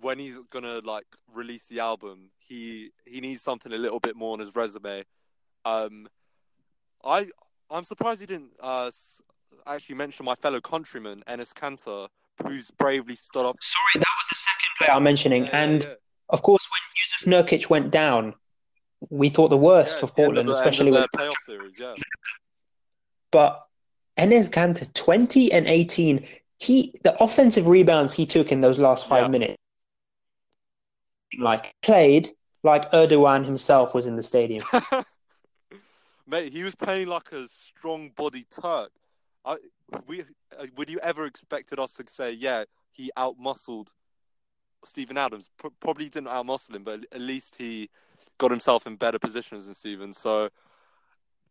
when 0.00 0.18
he's 0.18 0.38
gonna 0.50 0.80
like 0.84 1.06
release 1.32 1.66
the 1.66 1.80
album, 1.80 2.30
he 2.38 2.90
he 3.06 3.20
needs 3.20 3.42
something 3.42 3.72
a 3.72 3.78
little 3.78 4.00
bit 4.00 4.16
more 4.16 4.32
on 4.32 4.40
his 4.40 4.54
resume. 4.56 5.04
Um, 5.64 6.08
I 7.04 7.28
I'm 7.70 7.84
surprised 7.84 8.20
he 8.20 8.26
didn't 8.26 8.52
uh 8.60 8.90
actually 9.66 9.94
mention 9.94 10.26
my 10.26 10.34
fellow 10.34 10.60
countryman 10.60 11.22
Enes 11.28 11.52
Kanter, 11.54 12.08
who's 12.42 12.70
bravely 12.72 13.16
stood 13.16 13.46
up. 13.46 13.56
Sorry, 13.60 13.82
that 13.94 14.00
was 14.20 14.28
the 14.28 14.34
second 14.36 14.68
player 14.78 14.90
I'm 14.92 15.02
mentioning. 15.02 15.44
Yeah, 15.44 15.50
yeah, 15.52 15.62
and 15.64 15.82
yeah. 15.84 15.94
of 16.30 16.42
course, 16.42 16.66
when 16.70 17.34
Jusuf 17.38 17.48
Nurkic 17.48 17.70
went 17.70 17.90
down, 17.90 18.34
we 19.10 19.28
thought 19.28 19.48
the 19.48 19.56
worst 19.56 19.96
Yeah, 19.96 20.00
for 20.00 20.06
it's 20.06 20.14
the 20.14 20.22
end 20.22 20.28
of 20.30 20.34
Portland, 20.34 20.48
the- 20.48 20.52
especially 20.52 20.88
of 20.88 20.94
with 20.94 21.10
their 21.12 21.28
playoff 21.28 21.38
series. 21.44 21.80
Yeah, 21.80 21.94
But 23.30 23.62
Enes 24.18 24.50
Kanter, 24.50 24.92
20 24.94 25.52
and 25.52 25.66
18, 25.66 26.26
he 26.58 26.94
the 27.02 27.20
offensive 27.22 27.66
rebounds 27.66 28.14
he 28.14 28.24
took 28.26 28.52
in 28.52 28.60
those 28.60 28.78
last 28.78 29.06
five 29.08 29.24
Yeah. 29.24 29.28
minutes, 29.28 29.56
like 31.38 31.74
played 31.82 32.28
like 32.62 32.90
Erdogan 32.92 33.44
himself 33.44 33.92
was 33.94 34.06
in 34.06 34.16
the 34.16 34.22
stadium. 34.22 34.62
mate, 36.26 36.52
he 36.52 36.62
was 36.62 36.74
playing 36.74 37.08
like 37.08 37.30
a 37.32 37.46
strong-bodied 37.48 38.46
Turk. 38.50 38.90
I 39.44 39.56
we 40.06 40.22
uh, 40.22 40.66
would 40.76 40.88
you 40.90 40.98
ever 41.00 41.24
expected 41.26 41.78
us 41.78 41.94
to 41.94 42.04
say, 42.08 42.32
yeah, 42.32 42.64
he 42.92 43.10
outmuscled 43.16 43.88
Steven 44.84 45.18
Adams? 45.18 45.48
Pro- 45.58 45.72
probably 45.80 46.08
didn't 46.08 46.28
outmuscle 46.28 46.74
him, 46.76 46.84
but 46.84 47.00
at 47.12 47.20
least 47.20 47.56
he 47.56 47.90
got 48.38 48.50
himself 48.50 48.86
in 48.86 48.96
better 48.96 49.18
positions 49.18 49.66
than 49.66 49.74
Steven. 49.74 50.12
So, 50.12 50.48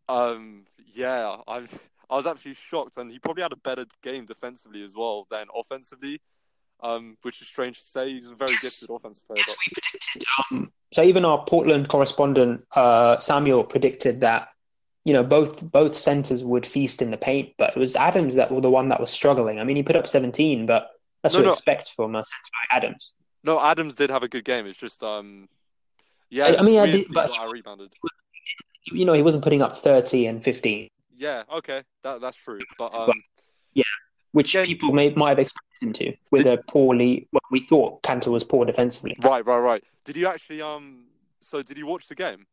um, 0.10 0.66
yeah, 0.94 1.38
I'm. 1.48 1.68
I 2.10 2.18
was 2.18 2.28
actually 2.28 2.54
shocked, 2.54 2.98
and 2.98 3.10
he 3.12 3.18
probably 3.18 3.42
had 3.44 3.54
a 3.54 3.58
better 3.58 3.86
game 4.04 4.26
defensively 4.26 4.84
as 4.84 4.94
well 4.96 5.26
than 5.32 5.48
offensively, 5.56 6.22
um, 6.82 7.18
which 7.24 7.42
is 7.42 7.48
strange 7.48 7.80
to 7.80 7.86
say. 7.86 8.12
He's 8.20 8.30
a 8.30 8.36
very 8.36 8.52
Yes. 8.52 8.82
gifted 8.82 8.94
offensive 8.94 9.26
player. 9.26 9.38
Yes, 9.38 9.48
But 9.48 9.58
we 9.66 9.72
predicted. 9.82 10.24
Um, 10.52 10.74
so 10.92 11.02
even 11.02 11.26
our 11.26 11.44
Portland 11.46 11.88
correspondent 11.88 12.66
uh, 12.76 13.18
Samuel 13.20 13.64
predicted 13.64 14.20
that 14.20 14.50
you 15.06 15.14
know 15.14 15.24
both 15.24 15.62
both 15.62 15.96
centers 15.96 16.44
would 16.44 16.66
feast 16.66 17.02
in 17.02 17.12
the 17.12 17.18
paint, 17.18 17.54
but 17.58 17.76
it 17.76 17.80
was 17.80 17.96
Adams 17.96 18.36
that 18.36 18.52
was 18.52 18.62
the 18.62 18.70
one 18.70 18.90
that 18.90 19.00
was 19.00 19.12
struggling. 19.12 19.60
I 19.60 19.64
mean, 19.64 19.76
he 19.76 19.84
put 19.84 19.96
up 19.96 20.08
17, 20.08 20.66
but 20.66 20.90
that's 21.22 21.34
No, 21.34 21.42
what 21.42 21.46
no. 21.46 21.52
expect 21.52 21.92
from 21.96 22.16
a 22.16 22.24
center 22.24 22.50
like 22.72 22.84
Adams. 22.84 23.14
no, 23.44 23.60
Adams 23.62 23.96
did 23.96 24.10
have 24.10 24.24
a 24.24 24.28
good 24.30 24.46
game. 24.46 24.66
It's 24.66 24.78
just, 24.78 25.04
um, 25.04 25.50
yeah, 26.30 26.46
I- 26.48 26.58
I 26.60 26.62
mean, 26.62 26.80
I 26.80 26.86
did- 26.88 27.08
but- 27.14 27.28
got 27.30 27.40
out-rebounded. 27.40 27.94
You 28.86 29.06
know, 29.06 29.14
he 29.14 29.22
wasn't 29.22 29.44
putting 29.44 29.62
up 29.62 29.78
30 29.78 30.26
and 30.28 30.44
15. 30.44 30.90
Yeah, 31.16 31.44
okay, 31.52 31.84
that 32.04 32.20
that's 32.22 32.36
true. 32.38 32.60
But 32.78 32.94
um, 32.94 33.12
yeah, 33.74 33.84
which 34.34 34.54
people 34.54 34.92
may 34.92 35.10
might 35.12 35.30
have 35.30 35.40
expected 35.40 35.82
him 35.88 35.94
to, 35.94 36.14
with 36.32 36.46
a 36.46 36.58
poorly. 36.68 37.28
Well, 37.32 37.42
we 37.52 37.62
thought 37.62 38.02
Kanter 38.04 38.28
was 38.28 38.44
poor 38.44 38.66
defensively. 38.66 39.16
right, 39.24 39.46
right, 39.46 39.60
right. 39.60 39.84
Did 40.06 40.18
you 40.18 40.28
actually 40.28 40.62
um? 40.62 41.06
So 41.42 41.62
did 41.62 41.78
you 41.78 41.86
watch 41.86 42.08
the 42.10 42.16
game? 42.16 42.46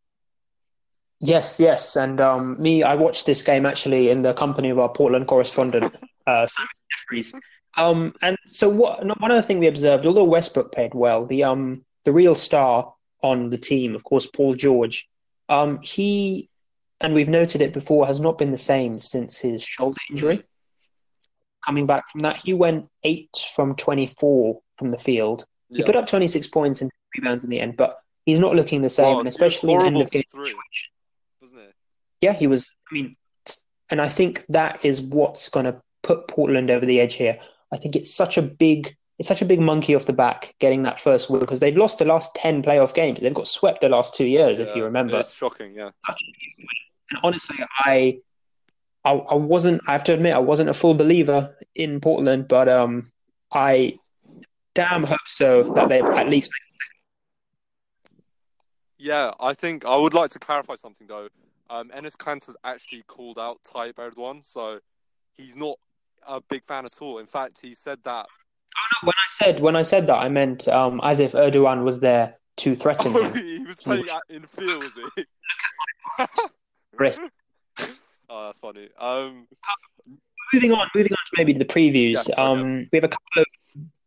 Yes, 1.21 1.61
yes, 1.61 1.97
and 1.97 2.19
um, 2.21 2.61
me, 2.61 2.83
I 2.83 2.95
watched 2.95 3.27
this 3.27 3.43
game 3.43 3.67
actually 3.67 4.09
in 4.09 4.23
the 4.23 4.33
company 4.33 4.71
of 4.71 4.79
our 4.79 4.89
Portland 4.89 5.27
correspondent, 5.27 5.95
uh, 6.27 6.47
Simon 6.47 6.69
Jeffries. 6.91 7.35
Um, 7.77 8.15
and 8.23 8.37
so 8.47 8.69
what? 8.69 9.05
One 9.21 9.31
other 9.31 9.43
thing 9.43 9.59
we 9.59 9.67
observed, 9.67 10.07
although 10.07 10.25
Westbrook 10.25 10.73
played 10.73 10.95
well, 10.95 11.27
the 11.27 11.45
um, 11.45 11.85
the 12.05 12.13
real 12.13 12.35
star 12.35 12.95
on 13.23 13.51
the 13.51 13.59
team, 13.59 13.95
of 13.95 14.03
course, 14.03 14.27
Paul 14.27 14.55
George, 14.55 15.09
um, 15.51 15.81
he, 15.83 16.49
and 17.03 17.13
we've 17.13 17.29
noted 17.29 17.61
it 17.61 17.75
before, 17.75 18.07
has 18.07 18.19
not 18.19 18.39
been 18.39 18.51
the 18.51 18.59
same 18.59 18.99
since 18.99 19.39
his 19.39 19.63
shoulder 19.63 19.99
injury. 20.11 20.43
Coming 21.67 21.87
back 21.87 22.09
from 22.09 22.23
that, 22.23 22.39
he 22.39 22.55
went 22.55 22.89
eight 23.05 23.37
from 23.55 23.77
24 23.77 24.59
from 24.79 24.91
the 24.91 24.99
field. 24.99 25.45
He 25.69 25.83
put 25.83 25.95
up 25.97 26.07
26 26.07 26.49
points 26.49 26.81
and 26.81 26.91
rebounds 27.15 27.45
in 27.45 27.51
the 27.51 27.61
end, 27.61 27.77
but 27.77 27.99
he's 28.25 28.39
not 28.39 28.57
looking 28.57 28.81
the 28.81 28.91
same, 28.91 29.07
Well, 29.07 29.19
and 29.21 29.29
especially 29.29 29.75
in 29.75 29.81
the 29.81 29.87
end 29.87 30.01
of 30.01 30.11
game. 30.11 30.25
three? 30.33 30.55
Yeah, 32.21 32.33
he 32.33 32.47
was. 32.47 32.73
I 32.91 32.95
mean, 32.95 33.17
and 33.91 34.01
I 34.01 34.09
think 34.09 34.45
that 34.49 34.85
is 34.85 35.01
what's 35.01 35.49
going 35.49 35.67
to 35.67 35.81
put 36.03 36.29
Portland 36.29 36.71
over 36.71 36.87
the 36.87 37.01
edge 37.01 37.15
here. 37.15 37.39
I 37.73 37.77
think 37.77 37.97
it's 37.97 38.13
such 38.13 38.37
a 38.39 38.43
big, 38.43 38.95
it's 39.19 39.29
such 39.29 39.43
a 39.43 39.45
big 39.45 39.61
monkey 39.61 39.95
off 39.95 40.07
the 40.07 40.13
back 40.13 40.55
getting 40.59 40.83
that 40.85 41.01
first 41.01 41.31
win 41.31 41.41
because 41.41 41.61
they've 41.61 41.77
lost 41.77 41.99
the 41.99 42.05
last 42.05 42.35
10 42.35 42.63
playoff 42.63 42.95
games. 42.95 43.21
They've 43.21 43.35
got 43.35 43.49
swept 43.49 43.81
the 43.81 43.89
last 43.89 44.15
two 44.15 44.27
years, 44.27 44.59
if 44.59 44.75
you 44.75 44.85
remember. 44.85 45.19
It's 45.19 45.35
shocking, 45.35 45.75
yeah. 45.75 45.91
And 46.09 47.21
honestly, 47.23 47.57
I, 47.81 48.21
I, 49.05 49.13
I 49.13 49.35
wasn't. 49.35 49.83
I 49.89 49.93
have 49.93 50.05
to 50.05 50.15
admit, 50.15 50.35
I 50.35 50.39
wasn't 50.39 50.71
a 50.71 50.75
full 50.75 50.95
believer 50.95 51.57
in 51.75 52.01
Portland, 52.01 52.47
but 52.49 52.69
um, 52.69 53.11
I 53.53 53.99
damn 54.75 55.05
hope 55.05 55.27
so 55.27 55.73
that 55.75 55.89
they 55.89 56.01
at 56.01 56.29
least. 56.29 56.51
Yeah, 58.99 59.33
I 59.41 59.55
think 59.55 59.85
I 59.85 59.97
would 59.97 60.15
like 60.15 60.31
to 60.31 60.39
clarify 60.39 60.77
something 60.77 61.07
though. 61.07 61.29
Um, 61.71 61.91
Enes 61.91 62.17
Kanter's 62.17 62.57
actually 62.65 63.03
called 63.07 63.39
out 63.39 63.59
Tayyip 63.63 63.95
Erdogan, 63.95 64.45
so 64.45 64.81
he's 65.33 65.57
not 65.57 65.77
a 66.27 66.41
big 66.41 66.65
fan 66.65 66.85
at 66.85 67.01
all. 67.01 67.19
In 67.19 67.27
fact, 67.27 67.61
he 67.63 67.75
said 67.75 67.99
that. 68.05 68.27
Oh 68.27 68.87
no! 69.03 69.07
When 69.07 69.15
I 69.15 69.29
said 69.29 69.61
when 69.61 69.77
I 69.77 69.83
said 69.83 70.07
that, 70.09 70.17
I 70.17 70.29
meant 70.29 70.69
um, 70.69 71.01
as 71.03 71.21
if 71.21 71.33
Erdogan 71.33 71.85
was 71.85 72.01
there 72.01 72.35
to 72.59 72.75
threaten 72.75 73.17
Oh, 73.17 73.23
him. 73.23 73.35
he 73.45 73.65
was 73.65 73.79
playing 73.79 74.09
at, 74.09 74.23
in 74.29 74.43
field, 74.47 74.85
was 74.85 74.99
he? 75.17 75.25
Oh, 78.33 78.45
that's 78.47 78.59
funny. 78.59 78.89
Um, 78.97 79.49
moving 80.55 80.71
on, 80.71 80.87
moving 80.95 81.11
on 81.13 81.19
to 81.19 81.33
maybe 81.37 81.53
the 81.53 81.65
previews. 81.65 82.29
Yeah, 82.29 82.37
um, 82.37 82.89
we 82.93 82.97
have 82.97 83.03
a 83.03 83.09
couple 83.09 83.43
of 83.43 83.47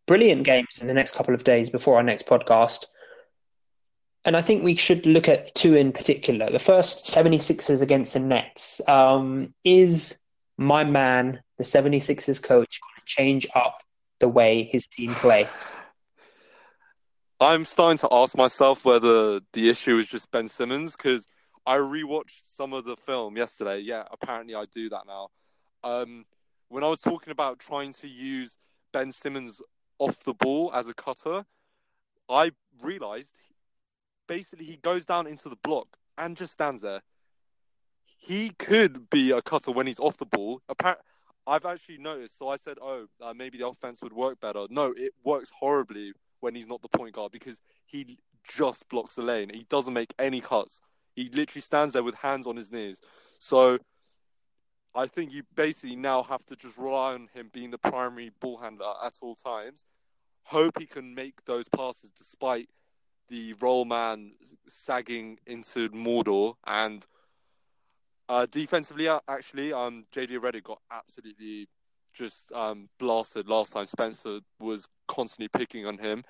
brilliant 0.06 0.43
games 0.43 0.80
in 0.80 0.88
the 0.88 0.93
next 0.93 1.13
couple 1.13 1.34
of 1.34 1.43
days 1.43 1.69
before 1.69 1.97
our 1.97 2.04
next 2.04 2.26
podcast. 2.26 2.86
And 4.25 4.38
I 4.38 4.41
think 4.41 4.63
we 4.63 4.75
should 4.75 5.05
look 5.05 5.27
at 5.27 5.53
two 5.53 5.75
in 5.75 5.91
particular. 5.91 6.49
The 6.49 6.59
first, 6.59 7.05
76ers 7.05 7.81
against 7.81 8.13
the 8.13 8.19
Nets. 8.19 8.81
Um, 8.88 9.53
is 9.65 10.21
my 10.57 10.83
man, 10.83 11.41
the 11.57 11.63
76ers 11.63 12.41
coach, 12.41 12.79
going 12.81 12.95
to 12.95 13.05
change 13.05 13.47
up 13.53 13.81
the 14.19 14.29
way 14.29 14.63
his 14.63 14.88
team 14.88 15.13
play? 15.15 15.47
I'm 17.39 17.65
starting 17.65 17.97
to 17.97 18.07
ask 18.12 18.38
myself 18.38 18.86
whether 18.86 19.41
the 19.51 19.69
issue 19.69 19.97
is 19.97 20.07
just 20.07 20.31
Ben 20.31 20.47
Simmons 20.47 20.95
because 20.95 21.27
I 21.65 21.75
rewatched 21.77 22.43
some 22.45 22.71
of 22.71 22.86
the 22.86 22.95
film 22.95 23.36
yesterday. 23.36 23.79
Yeah, 23.79 24.03
apparently 24.09 24.55
I 24.55 24.63
do 24.71 24.88
that 24.89 25.01
now. 25.05 25.27
Um, 25.83 26.25
when 26.69 26.86
I 26.86 26.88
was 26.88 27.01
talking 27.01 27.31
about 27.31 27.59
trying 27.59 27.91
to 27.93 28.07
use 28.07 28.55
Ben 28.93 29.12
Simmons 29.12 29.62
off 29.99 30.23
the 30.23 30.33
ball 30.33 30.71
as 30.73 30.88
a 30.88 30.93
cutter, 30.93 31.43
I 32.29 32.51
realized 32.81 33.41
basically 34.27 34.65
he 34.65 34.77
goes 34.77 35.05
down 35.05 35.27
into 35.27 35.49
the 35.49 35.57
block 35.57 35.88
and 36.17 36.38
just 36.38 36.53
stands 36.53 36.81
there. 36.81 37.01
He 38.17 38.51
could 38.57 39.09
be 39.09 39.31
a 39.31 39.41
cutter 39.41 39.71
when 39.71 39.88
he's 39.88 39.99
off 39.99 40.17
the 40.17 40.25
ball. 40.25 40.62
Appar- 40.69 40.97
I've 41.45 41.65
actually 41.65 41.97
noticed. 41.97 42.38
So 42.38 42.47
I 42.47 42.55
said, 42.55 42.77
"Oh, 42.81 43.07
uh, 43.21 43.33
maybe 43.33 43.57
the 43.57 43.67
offense 43.67 44.01
would 44.01 44.13
work 44.13 44.39
better." 44.39 44.65
No, 44.69 44.93
it 44.95 45.13
works 45.23 45.49
horribly 45.49 46.13
when 46.39 46.55
he's 46.55 46.67
not 46.67 46.81
the 46.81 46.88
point 46.88 47.15
guard 47.15 47.31
because 47.31 47.62
he 47.86 48.17
just 48.47 48.88
blocks 48.89 49.15
the 49.15 49.23
lane. 49.23 49.49
He 49.49 49.65
doesn't 49.69 49.93
make 49.93 50.13
any 50.19 50.41
cuts. 50.41 50.81
He 51.15 51.29
literally 51.29 51.62
stands 51.62 51.93
there 51.93 52.03
with 52.03 52.15
hands 52.15 52.47
on 52.47 52.55
his 52.55 52.71
knees. 52.71 53.01
So 53.39 53.79
I 54.95 55.07
think 55.07 55.33
you 55.33 55.43
basically 55.55 55.95
now 55.95 56.23
have 56.23 56.45
to 56.47 56.55
just 56.55 56.77
rely 56.77 57.13
on 57.13 57.27
him 57.33 57.49
being 57.51 57.71
the 57.71 57.77
primary 57.77 58.31
ball 58.39 58.57
handler 58.57 58.93
at 59.03 59.13
all 59.21 59.36
times. 59.36 59.86
Hope 60.43 60.77
he 60.79 60.86
can 60.86 61.15
make 61.15 61.45
those 61.45 61.69
passes 61.69 62.12
despite 62.12 62.69
the 63.29 63.53
roll 63.62 63.86
man 63.86 64.33
sagging 64.67 65.39
into 65.45 65.89
Mordor 65.89 66.55
and 66.65 67.05
uh, 68.29 68.45
defensively, 68.49 69.07
uh, 69.07 69.19
actually, 69.27 69.73
um, 69.73 70.05
JJ 70.13 70.39
Redick 70.39 70.63
got 70.63 70.81
absolutely 70.91 71.67
just 72.13 72.51
um, 72.53 72.89
blasted 72.99 73.47
last 73.47 73.73
time. 73.73 73.86
Spencer 73.86 74.39
was 74.59 74.88
constantly 75.07 75.49
picking 75.49 75.86
on 75.86 75.97
him. 75.97 76.23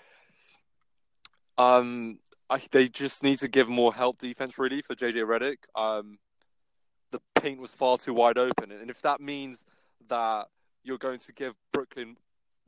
Um, 1.58 2.20
I, 2.50 2.62
they 2.72 2.90
just 2.90 3.24
need 3.24 3.40
to 3.40 3.48
give 3.48 3.70
more 3.70 3.94
help 3.94 4.18
defense 4.18 4.58
really 4.58 4.82
for 4.82 4.96
JJ 4.96 5.24
Redick. 5.26 5.58
Um, 5.80 6.18
the 7.12 7.20
paint 7.36 7.60
was 7.60 7.76
far 7.76 7.98
too 7.98 8.14
wide 8.14 8.38
open, 8.38 8.72
and 8.72 8.90
if 8.90 9.02
that 9.04 9.22
means 9.22 9.66
that 10.10 10.48
you're 10.84 10.98
going 10.98 11.20
to 11.20 11.34
give 11.34 11.54
Brooklyn 11.72 12.18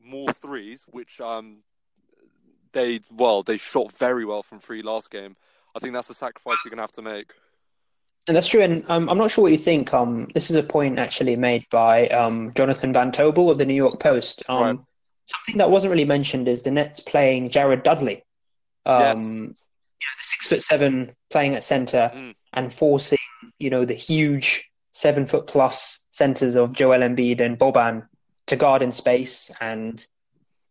more 0.00 0.32
threes, 0.32 0.84
which 0.88 1.20
um, 1.20 1.58
they 2.76 3.00
well 3.10 3.42
they 3.42 3.56
shot 3.56 3.90
very 3.92 4.24
well 4.24 4.42
from 4.42 4.60
three 4.60 4.82
last 4.82 5.10
game. 5.10 5.36
I 5.74 5.78
think 5.78 5.92
that's 5.94 6.10
a 6.10 6.14
sacrifice 6.14 6.58
you're 6.64 6.70
going 6.70 6.78
to 6.78 6.82
have 6.82 6.92
to 6.92 7.02
make. 7.02 7.32
And 8.28 8.36
that's 8.36 8.46
true. 8.48 8.60
And 8.62 8.84
um, 8.88 9.08
I'm 9.08 9.18
not 9.18 9.30
sure 9.30 9.42
what 9.42 9.52
you 9.52 9.58
think. 9.58 9.92
Um, 9.94 10.28
this 10.34 10.50
is 10.50 10.56
a 10.56 10.62
point 10.62 10.98
actually 10.98 11.36
made 11.36 11.64
by 11.70 12.08
um, 12.08 12.52
Jonathan 12.54 12.92
Van 12.92 13.12
Tobel 13.12 13.50
of 13.50 13.58
the 13.58 13.66
New 13.66 13.74
York 13.74 14.00
Post. 14.00 14.42
Um, 14.48 14.58
Right. 14.62 14.78
Something 15.28 15.58
that 15.58 15.70
wasn't 15.70 15.90
really 15.90 16.04
mentioned 16.04 16.46
is 16.48 16.62
the 16.62 16.70
Nets 16.70 17.00
playing 17.00 17.50
Jared 17.50 17.82
Dudley. 17.82 18.24
Um, 18.84 19.00
Yes. 19.00 19.20
you 19.28 19.36
know, 19.36 20.14
the 20.18 20.22
six 20.22 20.46
foot 20.48 20.62
seven 20.62 21.14
playing 21.30 21.54
at 21.56 21.64
center 21.64 22.10
Mm. 22.14 22.34
and 22.54 22.72
forcing, 22.74 23.18
you 23.58 23.70
know, 23.70 23.84
the 23.84 23.94
huge 23.94 24.70
seven 24.92 25.26
foot 25.26 25.46
plus 25.46 26.06
centers 26.10 26.54
of 26.56 26.72
Joel 26.72 27.00
Embiid 27.00 27.40
and 27.40 27.58
Boban 27.58 28.08
to 28.46 28.56
guard 28.56 28.82
in 28.82 28.92
space. 28.92 29.50
And 29.60 30.04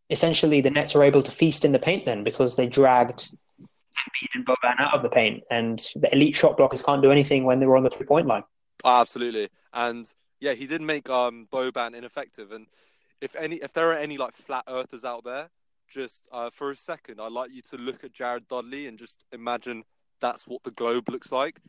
essentially, 0.09 0.61
the 0.61 0.69
Nets 0.69 0.95
were 0.95 1.03
able 1.03 1.21
to 1.21 1.31
feast 1.31 1.65
in 1.65 1.71
the 1.71 1.79
paint 1.79 2.05
then 2.05 2.23
because 2.23 2.55
they 2.55 2.67
dragged 2.67 3.31
Embiid 3.61 4.29
and 4.33 4.45
Boban 4.45 4.79
out 4.79 4.93
of 4.93 5.01
the 5.01 5.09
paint. 5.09 5.43
And 5.49 5.79
the 5.95 6.13
elite 6.13 6.35
shot 6.35 6.57
blockers 6.57 6.83
can't 6.83 7.01
do 7.01 7.11
anything 7.11 7.43
when 7.43 7.59
they 7.59 7.65
were 7.65 7.77
on 7.77 7.83
the 7.83 7.89
three 7.89 8.05
point 8.05 8.27
line. 8.27 8.43
Oh, 8.83 9.01
absolutely. 9.01 9.49
And 9.73 10.11
yeah, 10.39 10.53
he 10.53 10.67
did 10.67 10.81
make 10.81 11.09
um 11.09 11.47
Boban 11.51 11.95
ineffective. 11.95 12.51
And 12.51 12.67
if 13.21 13.35
any, 13.35 13.57
if 13.57 13.73
there 13.73 13.91
are 13.91 13.97
any 13.97 14.17
like 14.17 14.33
flat 14.33 14.63
earthers 14.67 15.05
out 15.05 15.23
there, 15.23 15.49
just 15.87 16.27
uh, 16.31 16.49
for 16.49 16.71
a 16.71 16.75
second, 16.75 17.21
I'd 17.21 17.31
like 17.31 17.51
you 17.51 17.61
to 17.69 17.77
look 17.77 18.03
at 18.03 18.13
Jared 18.13 18.47
Dudley 18.47 18.87
and 18.87 18.97
just 18.97 19.23
imagine 19.31 19.83
that's 20.19 20.47
what 20.47 20.63
the 20.63 20.71
globe 20.71 21.09
looks 21.09 21.31
like. 21.31 21.59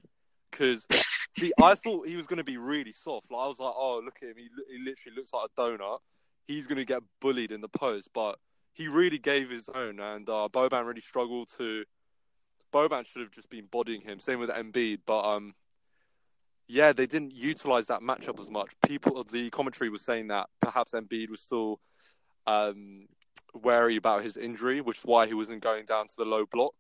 Because 0.50 0.86
see, 1.32 1.52
I 1.62 1.74
thought 1.74 2.08
he 2.08 2.16
was 2.16 2.26
going 2.26 2.38
to 2.38 2.44
be 2.44 2.56
really 2.56 2.92
soft. 2.92 3.30
Like 3.30 3.44
I 3.44 3.46
was 3.46 3.60
like, 3.60 3.74
oh, 3.76 4.00
look 4.04 4.16
at 4.22 4.28
him. 4.28 4.36
He, 4.36 4.48
he 4.70 4.82
literally 4.82 5.16
looks 5.16 5.32
like 5.32 5.48
a 5.56 5.60
donut. 5.60 5.98
He's 6.46 6.66
going 6.66 6.78
to 6.78 6.84
get 6.84 7.02
bullied 7.20 7.52
in 7.52 7.60
the 7.60 7.68
post, 7.68 8.10
but 8.14 8.38
he 8.72 8.88
really 8.88 9.18
gave 9.18 9.50
his 9.50 9.68
own. 9.68 10.00
And 10.00 10.28
uh, 10.28 10.48
Boban 10.52 10.86
really 10.86 11.00
struggled 11.00 11.48
to. 11.58 11.84
Boban 12.72 13.06
should 13.06 13.22
have 13.22 13.30
just 13.30 13.50
been 13.50 13.66
bodying 13.70 14.02
him. 14.02 14.18
Same 14.18 14.38
with 14.38 14.50
Embiid, 14.50 15.00
but 15.06 15.22
um, 15.24 15.54
yeah, 16.68 16.92
they 16.92 17.06
didn't 17.06 17.34
utilize 17.34 17.86
that 17.86 18.00
matchup 18.00 18.40
as 18.40 18.50
much. 18.50 18.70
People, 18.84 19.18
of 19.18 19.30
the 19.30 19.50
commentary 19.50 19.88
was 19.88 20.02
saying 20.02 20.28
that 20.28 20.48
perhaps 20.60 20.92
Embiid 20.92 21.30
was 21.30 21.40
still 21.40 21.80
um, 22.46 23.06
wary 23.54 23.96
about 23.96 24.22
his 24.22 24.36
injury, 24.36 24.80
which 24.80 24.98
is 24.98 25.04
why 25.04 25.26
he 25.26 25.34
wasn't 25.34 25.62
going 25.62 25.84
down 25.84 26.06
to 26.08 26.16
the 26.16 26.24
low 26.24 26.44
block. 26.46 26.74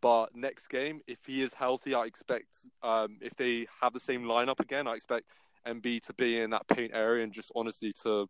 But 0.00 0.36
next 0.36 0.68
game, 0.68 1.00
if 1.06 1.18
he 1.26 1.42
is 1.42 1.54
healthy, 1.54 1.94
I 1.94 2.04
expect 2.04 2.66
um, 2.82 3.18
if 3.20 3.34
they 3.34 3.66
have 3.80 3.92
the 3.92 4.00
same 4.00 4.24
lineup 4.24 4.60
again, 4.60 4.86
I 4.86 4.94
expect 4.94 5.30
Embiid 5.66 6.02
to 6.02 6.14
be 6.14 6.38
in 6.38 6.50
that 6.50 6.68
paint 6.68 6.92
area 6.94 7.24
and 7.24 7.32
just 7.32 7.50
honestly 7.56 7.92
to 8.02 8.28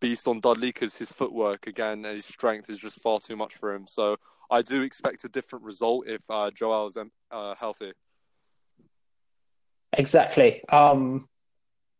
beast 0.00 0.28
on 0.28 0.40
Dudley 0.40 0.68
because 0.68 0.96
his 0.98 1.10
footwork 1.10 1.66
again 1.66 2.04
and 2.04 2.14
his 2.14 2.26
strength 2.26 2.68
is 2.70 2.78
just 2.78 3.00
far 3.00 3.18
too 3.18 3.36
much 3.36 3.54
for 3.54 3.74
him. 3.74 3.86
So 3.86 4.16
I 4.50 4.62
do 4.62 4.82
expect 4.82 5.24
a 5.24 5.28
different 5.28 5.64
result 5.64 6.06
if 6.06 6.22
uh, 6.30 6.50
Joel 6.50 6.86
is 6.86 6.96
uh, 7.30 7.54
healthy. 7.54 7.92
Exactly. 9.96 10.66
Um, 10.68 11.28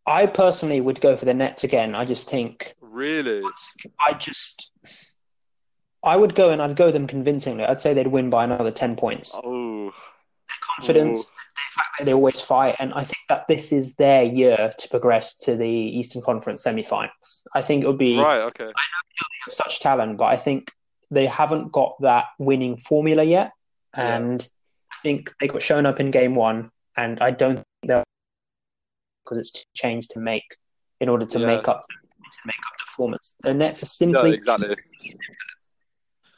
I 0.06 0.26
personally 0.26 0.80
would 0.80 1.00
go 1.00 1.16
for 1.16 1.24
the 1.24 1.34
Nets 1.34 1.64
again. 1.64 1.94
I 1.94 2.04
just 2.04 2.28
think 2.28 2.74
Really? 2.80 3.42
I 4.00 4.12
just 4.14 4.70
I 6.04 6.16
would 6.16 6.34
go 6.34 6.50
and 6.50 6.60
I'd 6.60 6.76
go 6.76 6.90
them 6.90 7.06
convincingly. 7.06 7.64
I'd 7.64 7.80
say 7.80 7.94
they'd 7.94 8.06
win 8.06 8.28
by 8.28 8.44
another 8.44 8.70
ten 8.70 8.96
points. 8.96 9.32
Oh, 9.34 9.84
Their 9.84 10.60
confidence, 10.60 11.32
fact 11.74 11.88
that 11.98 12.04
they 12.06 12.14
always 12.14 12.40
fight, 12.40 12.76
and 12.78 12.92
I 12.94 13.04
think 13.04 13.18
that 13.28 13.46
this 13.48 13.72
is 13.72 13.94
their 13.96 14.22
year 14.22 14.72
to 14.78 14.88
progress 14.88 15.36
to 15.38 15.56
the 15.56 15.68
Eastern 15.68 16.22
Conference 16.22 16.64
semifinals. 16.64 17.42
I 17.54 17.62
think 17.62 17.84
it 17.84 17.86
would 17.86 17.98
be 17.98 18.18
right. 18.18 18.40
Okay. 18.42 18.70
of 19.46 19.52
such 19.52 19.80
talent, 19.80 20.18
but 20.18 20.26
I 20.26 20.36
think 20.36 20.70
they 21.10 21.26
haven't 21.26 21.72
got 21.72 21.96
that 22.00 22.26
winning 22.38 22.76
formula 22.78 23.22
yet. 23.22 23.52
Yeah. 23.96 24.16
And 24.16 24.48
I 24.92 24.96
think 25.02 25.32
they 25.40 25.48
got 25.48 25.62
shown 25.62 25.86
up 25.86 26.00
in 26.00 26.10
game 26.10 26.34
one, 26.34 26.70
and 26.96 27.20
I 27.20 27.30
don't 27.30 27.56
think 27.56 27.66
they'll 27.86 28.04
because 29.24 29.38
it's 29.38 29.52
too 29.52 29.64
changed 29.74 30.10
to 30.10 30.18
make 30.18 30.44
in 31.00 31.08
order 31.08 31.24
to 31.26 31.38
Yeah. 31.38 31.46
make 31.46 31.68
up 31.68 31.84
to 31.88 32.38
make 32.46 32.58
up 32.66 32.72
the 32.78 32.84
performance. 32.86 33.36
The 33.42 33.54
Nets 33.54 33.82
are 33.82 34.06
No, 34.06 34.12
simply 34.22 34.34
exactly. 34.34 34.76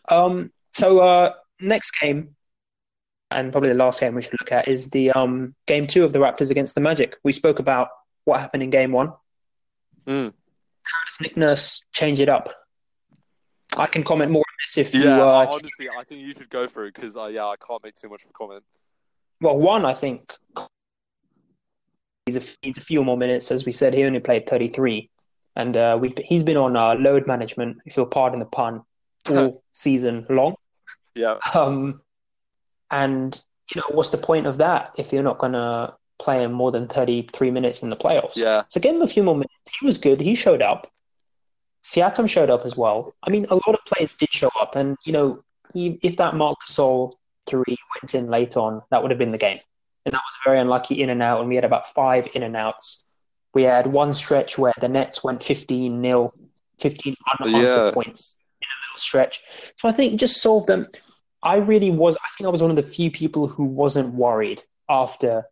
um. 0.09 0.53
So 0.75 0.99
uh, 1.01 1.33
next 1.61 1.92
game, 2.01 2.37
and 3.30 3.52
probably 3.52 3.70
the 3.70 3.78
last 3.78 4.00
game 4.00 4.14
we 4.14 4.22
should 4.22 4.36
look 4.40 4.52
at 4.52 4.68
is 4.68 4.90
the 4.90 5.10
um 5.12 5.54
game 5.66 5.86
two 5.86 6.04
of 6.04 6.12
the 6.12 6.18
Raptors 6.18 6.50
against 6.50 6.74
the 6.74 6.80
Magic. 6.80 7.16
We 7.24 7.32
spoke 7.32 7.58
about 7.58 7.88
what 8.24 8.40
happened 8.40 8.62
in 8.62 8.70
game 8.70 8.92
one. 8.92 9.12
Mm. 10.06 10.32
How 10.82 10.98
does 11.08 11.20
Nick 11.20 11.36
Nurse 11.36 11.82
change 11.92 12.20
it 12.20 12.28
up? 12.28 12.54
I 13.76 13.86
can 13.86 14.02
comment 14.02 14.30
more 14.30 14.40
on 14.40 14.56
this 14.64 14.78
if 14.78 14.94
you 14.94 15.04
Yeah, 15.04 15.22
uh, 15.22 15.46
honestly, 15.48 15.88
I 15.88 16.04
think 16.04 16.22
you 16.22 16.32
should 16.32 16.48
go 16.48 16.68
for 16.68 16.86
it 16.86 16.94
because 16.94 17.16
uh, 17.16 17.26
yeah, 17.26 17.44
I 17.44 17.56
can't 17.56 17.82
make 17.82 17.94
too 17.94 18.08
much 18.08 18.24
of 18.24 18.30
a 18.30 18.32
comment. 18.32 18.64
well, 19.40 19.56
one 19.56 19.84
I 19.84 19.92
think 19.92 20.32
he's 22.26 22.36
a, 22.36 22.66
needs 22.66 22.78
a 22.78 22.82
few 22.82 23.02
more 23.02 23.16
minutes. 23.16 23.50
As 23.50 23.66
we 23.66 23.72
said, 23.72 23.94
he 23.94 24.04
only 24.04 24.20
played 24.20 24.48
33, 24.48 25.10
and 25.56 25.76
uh, 25.76 25.98
we 26.00 26.12
he's 26.24 26.42
been 26.42 26.56
on 26.56 26.76
uh, 26.76 26.94
load 26.94 27.26
management, 27.26 27.78
if 27.84 27.96
you'll 27.96 28.06
pardon 28.06 28.38
the 28.38 28.46
pun, 28.46 28.82
all 29.30 29.62
season 29.72 30.26
long. 30.28 30.54
Yeah, 31.14 31.38
Um, 31.54 32.00
and 32.90 33.40
you 33.75 33.81
know, 33.81 33.87
what's 33.96 34.11
the 34.11 34.18
point 34.18 34.46
of 34.46 34.59
that 34.59 34.92
if 34.96 35.12
you're 35.12 35.22
not 35.22 35.38
gonna 35.38 35.94
play 36.18 36.42
him 36.42 36.53
more 36.53 36.70
than 36.70 36.87
33 36.88 37.51
minutes 37.51 37.83
in 37.83 37.90
the 37.90 37.96
playoffs? 37.96 38.37
yeah, 38.37 38.62
So 38.68 38.81
give 38.81 38.94
him 38.94 39.03
a 39.03 39.09
few 39.09 39.22
more 39.22 39.35
minutes. 39.35 39.53
He 39.81 39.85
was 39.87 39.99
good. 39.99 40.20
He 40.20 40.35
showed 40.35 40.62
up. 40.62 40.90
Siakam 41.85 42.29
showed 42.29 42.51
up 42.51 42.64
as 42.64 42.77
well. 42.77 43.14
I 43.22 43.31
mean, 43.31 43.46
a 43.51 43.55
lot 43.55 43.68
of 43.68 43.79
players 43.87 44.14
did 44.14 44.33
show 44.33 44.51
up, 44.61 44.77
and 44.77 44.96
you 45.05 45.12
know, 45.12 45.42
if 45.75 46.16
that 46.16 46.35
Marc 46.35 46.59
Gasol 46.66 47.12
three 47.46 47.77
went 48.03 48.14
in 48.14 48.29
late 48.29 48.57
on, 48.57 48.83
that 48.90 49.03
would 49.03 49.11
have 49.11 49.18
been 49.18 49.31
the 49.33 49.38
game. 49.38 49.61
And 50.05 50.12
that 50.12 50.18
was 50.18 50.35
a 50.44 50.49
very 50.49 50.59
unlucky 50.61 51.01
in 51.03 51.11
and 51.11 51.22
out, 51.22 51.40
and 51.40 51.49
we 51.49 51.55
had 51.55 51.64
about 51.64 51.87
five 51.92 52.29
in 52.35 52.42
and 52.42 52.57
outs. 52.57 53.05
We 53.55 53.62
had 53.62 53.87
one 53.87 54.12
stretch 54.14 54.59
where 54.59 54.72
the 54.81 54.88
Nets 54.88 55.22
went 55.25 55.42
15 55.42 56.01
nil, 56.01 56.33
15 56.81 57.14
unanswered 57.40 57.85
Yeah. 57.87 57.90
points 57.92 58.38
in 58.61 58.66
a 58.66 58.77
little 58.88 58.99
stretch. 58.99 59.40
So 59.79 59.88
I 59.88 59.92
think 59.92 60.18
just 60.20 60.40
solve 60.40 60.66
them. 60.66 60.88
I 61.46 61.56
really 61.59 61.92
was. 61.92 62.16
I 62.16 62.28
think 62.37 62.46
I 62.46 62.50
was 62.50 62.61
one 62.61 62.70
of 62.70 62.76
the 62.76 62.82
few 62.82 63.09
people 63.09 63.46
who 63.46 63.62
wasn't 63.62 64.12
worried 64.14 64.64
after 64.90 65.44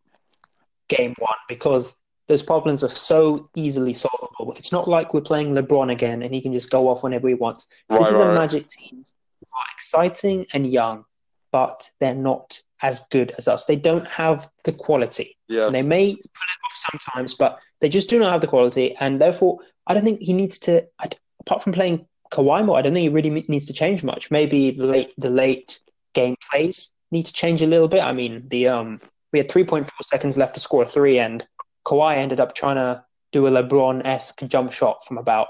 game 0.88 1.14
one 1.18 1.36
because 1.48 1.96
those 2.26 2.42
problems 2.42 2.82
are 2.82 2.88
so 2.88 3.48
easily 3.54 3.92
solvable. 3.92 4.52
It's 4.56 4.72
not 4.72 4.88
like 4.88 5.14
we're 5.14 5.20
playing 5.20 5.54
LeBron 5.54 5.92
again 5.92 6.22
and 6.22 6.34
he 6.34 6.40
can 6.40 6.52
just 6.52 6.68
go 6.68 6.88
off 6.88 7.04
whenever 7.04 7.28
he 7.28 7.34
wants. 7.34 7.68
right, 7.88 8.00
this 8.00 8.08
is 8.08 8.14
right. 8.14 8.30
a 8.30 8.34
Magic 8.34 8.68
team 8.68 9.06
are 9.54 9.64
exciting 9.72 10.46
and 10.52 10.66
young, 10.66 11.04
but 11.52 11.88
they're 12.00 12.12
not 12.12 12.60
as 12.82 13.06
good 13.12 13.32
as 13.38 13.46
us. 13.46 13.64
They 13.64 13.76
don't 13.76 14.06
have 14.08 14.50
the 14.64 14.72
quality. 14.72 15.36
yeah, 15.48 15.68
They 15.68 15.82
may 15.82 16.14
pull 16.14 16.20
it 16.22 16.64
off 16.64 16.72
sometimes, 16.74 17.34
but 17.34 17.60
they 17.80 17.88
just 17.88 18.08
do 18.08 18.18
not 18.18 18.32
have 18.32 18.40
the 18.40 18.48
quality. 18.48 18.96
And 18.98 19.20
therefore, 19.20 19.60
I 19.86 19.94
don't 19.94 20.04
think 20.04 20.20
he 20.20 20.32
needs 20.32 20.58
to, 20.60 20.88
I 20.98 21.08
apart 21.40 21.62
from 21.62 21.72
playing 21.72 22.06
Kawhi 22.34 22.64
more, 22.64 22.76
I 22.76 22.82
don't 22.82 22.94
think 22.94 23.04
he 23.04 23.08
really 23.08 23.30
needs 23.48 23.66
to 23.66 23.72
change 23.72 24.02
much. 24.02 24.30
Maybe 24.30 24.72
the 24.72 24.84
late, 24.84 25.14
the 25.16 25.30
late 25.30 25.80
game 26.14 26.36
plays 26.50 26.92
need 27.12 27.26
to 27.26 27.32
change 27.32 27.62
a 27.62 27.66
little 27.66 27.88
bit. 27.88 28.02
I 28.02 28.12
mean, 28.12 28.48
the 28.48 28.68
um, 28.68 29.00
we 29.32 29.38
had 29.38 29.48
3.4 29.48 29.88
seconds 30.02 30.36
left 30.36 30.54
to 30.54 30.60
score 30.60 30.82
a 30.82 30.86
three, 30.86 31.18
and 31.18 31.46
Kawhi 31.86 32.16
ended 32.16 32.40
up 32.40 32.54
trying 32.54 32.76
to 32.76 33.04
do 33.32 33.46
a 33.46 33.50
LeBron 33.50 34.04
esque 34.04 34.42
jump 34.46 34.72
shot 34.72 35.04
from 35.06 35.18
about 35.18 35.46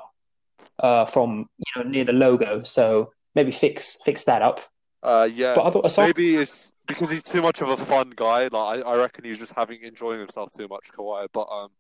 uh, 0.79 1.07
from 1.07 1.49
you 1.59 1.83
know 1.83 1.89
near 1.89 2.05
the 2.05 2.13
logo. 2.13 2.63
So 2.63 3.13
maybe 3.35 3.51
fix 3.51 3.99
fix 4.05 4.25
that 4.25 4.43
up. 4.43 4.61
uh, 5.03 5.29
yeah. 5.33 5.55
But 5.55 5.67
I 5.67 5.71
thought 5.71 5.87
aside, 5.87 6.07
Maybe 6.09 6.37
it's 6.37 6.71
because 6.87 7.09
he's 7.09 7.23
too 7.23 7.41
much 7.41 7.63
of 7.63 7.69
a 7.69 7.77
fun 7.79 8.13
guy. 8.15 8.49
Like 8.49 8.55
I, 8.55 8.81
I 8.81 8.97
reckon 8.97 9.25
he's 9.25 9.39
just 9.39 9.55
having 9.55 9.83
enjoying 9.83 10.21
himself 10.21 10.51
too 10.55 10.69
much, 10.69 10.91
Kawhi. 10.93 11.29
But 11.33 11.49
um, 11.51 11.71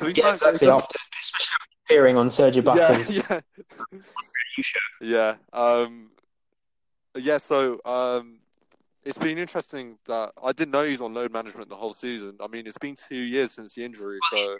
be 0.00 0.12
yeah, 0.12 0.30
exactly. 0.30 0.68
After 0.68 0.98
especially 1.22 1.54
after 1.60 1.73
appearing 1.84 2.16
on 2.16 2.28
Sergio 2.28 2.62
Ibaka's 2.62 3.18
yeah, 3.18 3.40
yeah. 3.92 4.00
show. 4.60 4.78
Yeah. 5.00 5.34
Um. 5.52 6.10
Yeah. 7.16 7.38
So 7.38 7.80
um, 7.84 8.38
it's 9.04 9.18
been 9.18 9.38
interesting 9.38 9.98
that 10.06 10.32
I 10.42 10.52
didn't 10.52 10.72
know 10.72 10.84
he's 10.84 11.00
on 11.00 11.14
load 11.14 11.32
management 11.32 11.68
the 11.68 11.76
whole 11.76 11.92
season. 11.94 12.36
I 12.40 12.46
mean, 12.46 12.66
it's 12.66 12.78
been 12.78 12.96
two 12.96 13.16
years 13.16 13.52
since 13.52 13.74
the 13.74 13.84
injury, 13.84 14.18
so 14.32 14.56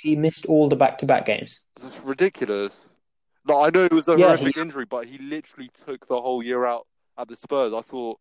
He 0.00 0.14
missed 0.16 0.46
all 0.46 0.68
the 0.68 0.76
back-to-back 0.76 1.26
games. 1.26 1.64
it's 1.82 2.00
ridiculous. 2.00 2.88
Like 3.46 3.68
I 3.74 3.78
know 3.78 3.84
it 3.84 3.92
was 3.92 4.08
a 4.08 4.16
Yeah, 4.18 4.36
horrific 4.36 4.56
injury, 4.58 4.84
but 4.84 5.06
he 5.06 5.18
literally 5.18 5.70
took 5.86 6.06
the 6.06 6.20
whole 6.20 6.42
year 6.42 6.66
out 6.66 6.86
at 7.18 7.26
the 7.28 7.36
Spurs. 7.36 7.72
I 7.72 7.80
thought, 7.80 8.18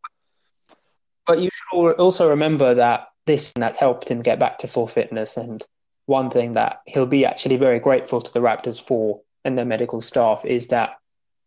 But 1.28 1.40
you 1.40 1.50
should 1.52 1.92
also 1.94 2.30
remember 2.30 2.74
that 2.76 3.10
this 3.26 3.54
that 3.58 3.76
helped 3.76 4.10
him 4.10 4.22
get 4.22 4.40
back 4.40 4.58
to 4.60 4.68
full 4.68 4.88
fitness. 4.88 5.38
And 5.38 5.64
one 6.10 6.32
thing 6.32 6.54
that 6.54 6.82
he'll 6.88 7.06
be 7.06 7.24
actually 7.24 7.56
very 7.56 7.80
grateful 7.80 8.20
to 8.20 8.34
the 8.34 8.40
Raptors 8.40 8.82
for 8.82 9.22
and 9.46 9.56
their 9.56 9.64
medical 9.64 10.02
staff 10.02 10.44
is 10.44 10.68
that, 10.68 10.98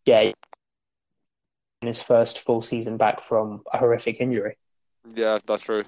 yeah, 0.05 0.31
in 1.81 1.87
his 1.87 2.01
first 2.01 2.39
full 2.39 2.61
season 2.61 2.95
back 2.95 3.21
from 3.21 3.61
a 3.73 3.77
horrific 3.77 4.21
injury. 4.21 4.57
yeah, 5.13 5.39
that's 5.45 5.63
true. 5.63 5.83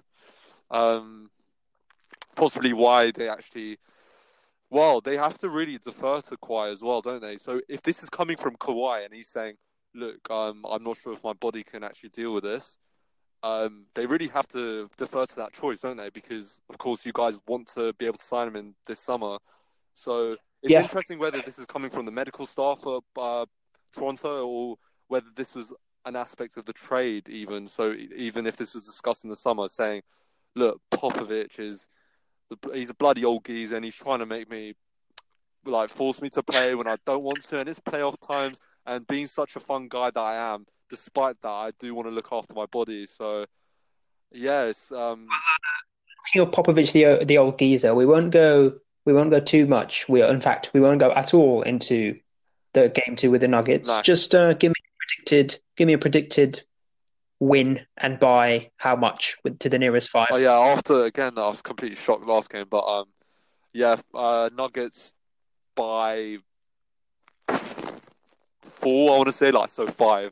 Um, 0.69 1.29
possibly 2.35 2.73
why 2.73 3.11
they 3.11 3.29
actually. 3.29 3.79
Well, 4.69 4.99
they 4.99 5.15
have 5.15 5.38
to 5.38 5.47
really 5.47 5.77
defer 5.77 6.19
to 6.21 6.35
Kawhi 6.35 6.73
as 6.73 6.81
well, 6.81 7.01
don't 7.01 7.21
they? 7.21 7.38
So 7.38 7.61
if 7.69 7.81
this 7.81 8.03
is 8.03 8.09
coming 8.09 8.35
from 8.35 8.57
Kawhi 8.57 9.05
and 9.05 9.13
he's 9.13 9.29
saying, 9.29 9.55
"Look, 9.93 10.29
um, 10.29 10.65
I'm 10.69 10.83
not 10.83 10.97
sure 10.97 11.13
if 11.13 11.23
my 11.23 11.33
body 11.33 11.63
can 11.63 11.81
actually 11.83 12.09
deal 12.09 12.33
with 12.33 12.43
this," 12.43 12.77
um, 13.45 13.86
they 13.93 14.08
really 14.08 14.27
have 14.29 14.47
to 14.47 14.89
defer 14.97 15.23
to 15.23 15.36
that 15.36 15.53
choice, 15.53 15.81
don't 15.81 15.97
they? 15.97 16.10
Because 16.10 16.60
of 16.67 16.79
course 16.79 17.05
you 17.05 17.12
guys 17.13 17.38
want 17.47 17.67
to 17.75 17.93
be 17.93 18.08
able 18.08 18.17
to 18.17 18.25
sign 18.25 18.47
him 18.47 18.55
in 18.55 18.73
this 18.88 18.99
summer. 18.99 19.38
So 19.93 20.36
it's 20.63 20.73
Yeah. 20.73 20.81
interesting 20.81 21.19
whether 21.19 21.39
this 21.43 21.60
is 21.60 21.67
coming 21.67 21.91
from 21.91 22.05
the 22.05 22.12
medical 22.12 22.47
staff 22.47 22.84
of 22.88 23.03
uh, 23.15 23.45
Toronto 23.95 24.47
or 24.47 24.77
whether 25.10 25.27
this 25.36 25.53
was 25.53 25.71
an 26.05 26.15
aspect 26.15 26.58
of 26.58 26.65
the 26.65 26.73
trade, 26.73 27.29
even. 27.29 27.67
So 27.67 27.93
even 28.15 28.47
if 28.47 28.58
this 28.58 28.73
was 28.73 28.88
discussed 28.88 29.23
in 29.23 29.29
the 29.29 29.36
summer, 29.36 29.67
saying, 29.67 30.01
"Look, 30.55 30.81
Popovich 30.91 31.60
is 31.60 31.88
the, 32.49 32.58
he's 32.73 32.89
a 32.89 32.95
bloody 32.95 33.23
old 33.23 33.45
geezer 33.45 33.75
and 33.75 33.86
he's 33.86 33.95
trying 33.95 34.19
to 34.19 34.25
make 34.25 34.49
me 34.49 34.73
like 35.65 35.91
force 35.91 36.19
me 36.19 36.29
to 36.31 36.41
play 36.41 36.73
when 36.73 36.88
I 36.88 36.97
don't 37.05 37.23
want 37.23 37.43
to, 37.43 37.60
and 37.60 37.69
it's 37.69 37.79
playoff 37.79 38.15
times." 38.25 38.60
And 38.88 39.05
being 39.05 39.27
such 39.27 39.55
a 39.55 39.60
fun 39.60 39.88
guy 39.88 40.10
that 40.10 40.19
I 40.19 40.53
am, 40.53 40.65
despite 40.89 41.41
that, 41.41 41.50
I 41.50 41.71
do 41.80 41.93
want 41.93 42.08
to 42.08 42.12
look 42.12 42.30
after 42.32 42.54
my 42.54 42.65
body. 42.65 43.06
So, 43.06 43.45
yes, 44.32 44.91
um, 44.91 45.28
Speaking 46.26 46.48
of 46.48 46.52
Popovich, 46.52 46.91
the 46.91 47.24
the 47.24 47.38
old 47.38 47.60
geezer, 47.60 47.93
we 47.93 48.06
won't 48.06 48.32
go 48.32 48.74
we 49.06 49.13
won't 49.13 49.30
go 49.30 49.39
too 49.39 49.67
much. 49.67 50.10
We 50.10 50.24
in 50.24 50.41
fact 50.41 50.71
we 50.74 50.80
won't 50.82 51.00
go 51.00 51.12
at 51.12 51.34
all 51.34 51.62
into 51.62 52.19
the 52.74 52.89
game 52.89 53.15
two 53.15 53.32
with 53.32 53.41
the 53.41 53.48
Nuggets. 53.48 53.89
No. 53.89 54.02
Just 54.02 54.34
uh, 54.34 54.54
give 54.54 54.69
me 54.69 54.76
a 54.76 54.91
predicted 55.00 55.62
give 55.78 55.88
me 55.88 55.93
a 55.93 55.98
predicted 55.98 56.62
win 57.39 57.86
and 57.98 58.19
by 58.19 58.71
how 58.78 58.95
much 58.95 59.38
with, 59.43 59.60
to 59.60 59.69
the 59.69 59.78
nearest 59.78 60.10
five. 60.10 60.30
oh 60.32 60.38
yeah. 60.38 60.58
After 60.58 61.04
again, 61.04 61.38
I 61.38 61.48
was 61.48 61.62
completely 61.62 61.98
shocked 61.98 62.26
last 62.26 62.50
game, 62.50 62.65
but 62.69 62.86
um, 62.86 63.06
yeah, 63.71 63.98
uh, 64.13 64.50
Nuggets 64.56 65.13
by 65.76 66.38
four. 67.48 69.13
I 69.13 69.17
want 69.17 69.28
to 69.28 69.34
say 69.34 69.52
like 69.52 69.69
so 69.69 69.88
five. 69.88 70.32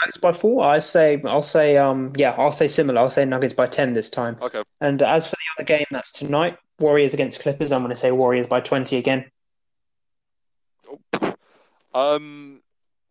Nuggets 0.00 0.16
by 0.18 0.32
four. 0.32 0.64
I 0.64 0.78
say 0.78 1.20
I'll 1.24 1.42
say 1.42 1.76
um 1.76 2.12
yeah 2.16 2.32
I'll 2.38 2.52
say 2.52 2.68
similar. 2.68 3.00
I'll 3.00 3.10
say 3.10 3.24
Nuggets 3.24 3.54
by 3.54 3.66
ten 3.66 3.92
this 3.94 4.10
time. 4.10 4.36
Okay. 4.40 4.62
And 4.80 5.02
as 5.02 5.26
for 5.26 5.36
the 5.36 5.62
other 5.62 5.66
game, 5.66 5.86
that's 5.90 6.12
tonight. 6.12 6.56
Warriors 6.78 7.14
against 7.14 7.40
Clippers. 7.40 7.72
I'm 7.72 7.82
going 7.82 7.90
to 7.90 7.96
say 7.96 8.12
Warriors 8.12 8.46
by 8.46 8.60
twenty 8.60 8.96
again. 8.96 9.30
Um, 11.94 12.60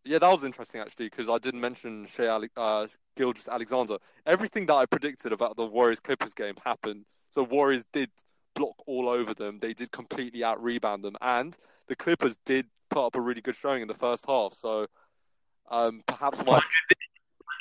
yeah, 0.06 0.20
that 0.20 0.30
was 0.30 0.44
interesting 0.46 0.80
actually 0.80 1.10
because 1.10 1.28
I 1.28 1.38
didn't 1.38 1.60
mention 1.60 2.08
Shai 2.16 2.26
Ale- 2.26 2.48
uh, 2.56 2.88
Gilgeous-Alexander. 3.18 3.98
Everything 4.26 4.66
that 4.68 4.76
I 4.76 4.86
predicted 4.86 5.34
about 5.34 5.58
the 5.58 5.66
Warriors 5.66 6.00
Clippers 6.00 6.34
game 6.34 6.54
happened. 6.64 7.06
So 7.30 7.44
Warriors 7.44 7.84
did 7.92 8.10
block 8.56 8.76
all 8.86 9.10
over 9.10 9.34
them. 9.34 9.60
They 9.60 9.74
did 9.74 9.92
completely 9.92 10.44
out 10.44 10.64
rebound 10.64 11.04
them, 11.04 11.18
and 11.22 11.58
the 11.88 11.96
Clippers 11.96 12.38
did 12.46 12.68
put 12.90 13.06
up 13.06 13.16
a 13.16 13.22
really 13.22 13.42
good 13.42 13.56
showing 13.58 13.82
in 13.82 13.88
the 13.90 13.94
first 13.94 14.26
half. 14.28 14.54
So 14.54 14.88
um, 15.70 16.04
perhaps 16.06 16.44
my 16.46 16.62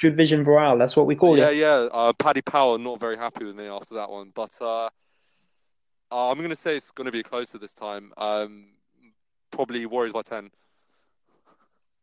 Hundred 0.00 0.16
Vision 0.16 0.44
Viral. 0.44 0.78
That's 0.78 0.96
what 0.96 1.06
we 1.06 1.16
call 1.16 1.38
yeah 1.38 1.50
it. 1.50 1.56
yeah 1.56 1.88
uh, 1.92 2.12
Paddy 2.12 2.42
Power 2.42 2.78
not 2.78 3.00
very 3.00 3.16
happy 3.16 3.44
with 3.44 3.56
me 3.56 3.66
after 3.66 3.94
that 3.94 4.10
one, 4.10 4.32
but 4.34 4.50
uh, 4.60 4.86
uh, 6.12 6.30
I'm 6.30 6.40
gonna 6.40 6.56
say 6.56 6.76
it's 6.76 6.90
gonna 6.90 7.12
be 7.12 7.22
closer 7.22 7.58
this 7.58 7.74
time. 7.74 8.12
Um, 8.16 8.66
probably 9.50 9.86
Warriors 9.86 10.12
by 10.12 10.22
ten. 10.22 10.50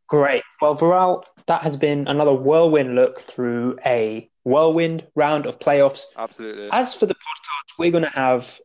Great. 0.07 0.43
Well, 0.61 0.75
Viral, 0.75 1.23
that 1.47 1.61
has 1.61 1.77
been 1.77 2.07
another 2.07 2.33
whirlwind 2.33 2.93
look 2.93 3.19
through 3.19 3.79
a 3.85 4.29
whirlwind 4.43 5.07
round 5.15 5.45
of 5.45 5.59
playoffs. 5.59 6.05
Absolutely. 6.17 6.69
As 6.71 6.93
for 6.93 7.05
the 7.05 7.15
podcast, 7.15 7.79
we're 7.79 7.91
going 7.91 8.03
to 8.03 8.09
have 8.09 8.59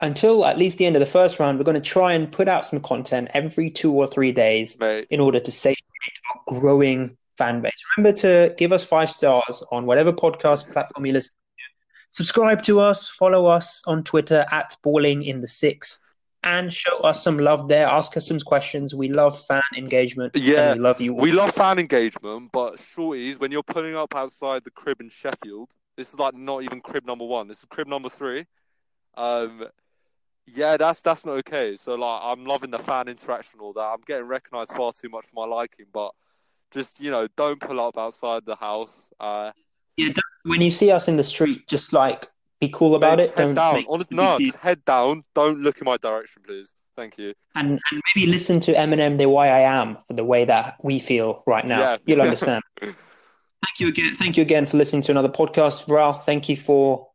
until 0.00 0.44
at 0.44 0.58
least 0.58 0.78
the 0.78 0.86
end 0.86 0.96
of 0.96 1.00
the 1.00 1.06
first 1.06 1.38
round. 1.38 1.58
We're 1.58 1.64
going 1.64 1.74
to 1.74 1.80
try 1.80 2.12
and 2.12 2.30
put 2.30 2.48
out 2.48 2.66
some 2.66 2.80
content 2.80 3.28
every 3.34 3.70
two 3.70 3.92
or 3.92 4.06
three 4.06 4.32
days 4.32 4.78
Mate, 4.78 5.06
in 5.10 5.20
order 5.20 5.40
to 5.40 5.52
satiate 5.52 5.84
our 6.34 6.60
growing 6.60 7.16
fan 7.36 7.60
base. 7.60 7.82
Remember 7.96 8.16
to 8.18 8.54
give 8.56 8.72
us 8.72 8.84
five 8.84 9.10
stars 9.10 9.62
on 9.70 9.86
whatever 9.86 10.12
podcast 10.12 10.72
platform 10.72 11.06
you 11.06 11.12
listen 11.12 11.30
to. 11.30 11.38
Subscribe 12.10 12.62
to 12.62 12.80
us, 12.80 13.08
follow 13.08 13.46
us 13.46 13.82
on 13.86 14.02
Twitter 14.02 14.46
at 14.50 14.76
Balling 14.82 15.22
in 15.22 15.40
the 15.40 15.48
Six, 15.48 16.00
and 16.42 16.72
show 16.72 16.98
us 16.98 17.22
some 17.22 17.38
love 17.38 17.68
there. 17.68 17.86
Ask 17.86 18.16
us 18.16 18.28
some 18.28 18.40
questions. 18.40 18.94
We 18.94 19.08
love 19.08 19.40
fan 19.46 19.60
engagement. 19.76 20.34
Yeah, 20.34 20.74
we 20.74 20.80
love 20.80 21.00
you. 21.00 21.12
all. 21.12 21.20
We 21.20 21.32
love 21.32 21.50
fan 21.50 21.78
engagement, 21.78 22.50
but 22.52 22.76
shorties, 22.76 23.38
when 23.38 23.52
you're 23.52 23.62
pulling 23.62 23.94
up 23.94 24.14
outside 24.14 24.64
the 24.64 24.70
crib 24.70 25.00
in 25.00 25.10
Sheffield, 25.10 25.70
this 25.96 26.12
is 26.12 26.18
like 26.18 26.34
not 26.34 26.62
even 26.62 26.80
crib 26.80 27.04
number 27.04 27.26
one. 27.26 27.48
This 27.48 27.58
is 27.58 27.66
crib 27.68 27.88
number 27.88 28.08
three. 28.08 28.46
Um, 29.16 29.66
yeah, 30.54 30.76
that's 30.76 31.00
that's 31.00 31.24
not 31.24 31.36
okay. 31.38 31.76
So 31.76 31.94
like, 31.94 32.20
I'm 32.22 32.44
loving 32.44 32.70
the 32.70 32.78
fan 32.78 33.08
interaction, 33.08 33.58
and 33.58 33.62
all 33.62 33.72
that. 33.74 33.80
I'm 33.80 34.00
getting 34.06 34.26
recognised 34.26 34.72
far 34.72 34.92
too 34.92 35.08
much 35.08 35.26
for 35.26 35.46
my 35.46 35.54
liking, 35.54 35.86
but 35.92 36.12
just 36.70 37.00
you 37.00 37.10
know, 37.10 37.28
don't 37.36 37.60
pull 37.60 37.80
up 37.80 37.98
outside 37.98 38.44
the 38.44 38.56
house. 38.56 39.10
Uh, 39.18 39.52
Yeah, 39.96 40.06
don't, 40.08 40.50
when 40.50 40.60
you 40.60 40.70
see 40.70 40.90
us 40.90 41.08
in 41.08 41.16
the 41.16 41.22
street, 41.22 41.66
just 41.68 41.92
like 41.92 42.28
be 42.60 42.68
cool 42.68 42.94
about 42.94 43.20
it. 43.20 43.28
head 43.30 43.36
Don't 43.36 43.54
down. 43.54 43.84
Honest, 43.88 44.10
no, 44.10 44.38
just 44.38 44.58
head 44.58 44.84
down. 44.84 45.22
Don't 45.34 45.60
look 45.60 45.78
in 45.80 45.84
my 45.84 45.96
direction, 45.96 46.42
please. 46.46 46.74
Thank 46.96 47.16
you. 47.16 47.32
and 47.54 47.80
and 47.90 48.02
maybe 48.14 48.26
listen 48.26 48.58
to 48.60 48.72
Eminem, 48.72 49.18
the 49.18 49.28
way 49.28 49.48
I 49.48 49.60
am, 49.60 49.98
for 50.06 50.14
the 50.14 50.24
way 50.24 50.44
that 50.44 50.76
we 50.82 50.98
feel 50.98 51.42
right 51.46 51.64
now. 51.64 51.80
Yeah. 51.80 51.96
You'll 52.06 52.22
understand. 52.28 52.62
thank 52.80 52.94
you 53.78 53.88
again. 53.88 54.14
Thank 54.14 54.36
you 54.36 54.42
again 54.42 54.66
for 54.66 54.76
listening 54.76 55.02
to 55.02 55.12
another 55.12 55.28
podcast, 55.28 55.88
Ralph. 55.88 56.26
Thank 56.26 56.48
you 56.48 56.56
for 56.56 57.07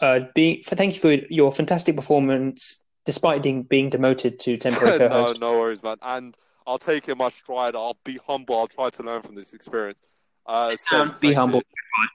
uh 0.00 0.20
being. 0.34 0.62
Thank 0.62 0.94
you 0.94 1.00
for 1.00 1.12
your 1.30 1.52
fantastic 1.52 1.96
performance, 1.96 2.82
despite 3.04 3.42
being 3.42 3.62
being 3.62 3.90
demoted 3.90 4.38
to 4.40 4.56
temporary 4.56 4.98
co-host. 4.98 5.40
no 5.40 5.58
worries, 5.58 5.82
man. 5.82 5.96
And 6.02 6.36
I'll 6.66 6.78
take 6.78 7.08
it 7.08 7.12
in 7.12 7.18
my 7.18 7.28
stride. 7.28 7.76
I'll 7.76 7.98
be 8.04 8.18
humble. 8.26 8.58
I'll 8.58 8.66
try 8.66 8.90
to 8.90 9.02
learn 9.02 9.22
from 9.22 9.34
this 9.34 9.52
experience. 9.52 10.00
Uh, 10.46 10.76
so 10.76 10.98
down, 10.98 11.16
be 11.20 11.32
humble. 11.32 11.60
you. 11.60 12.08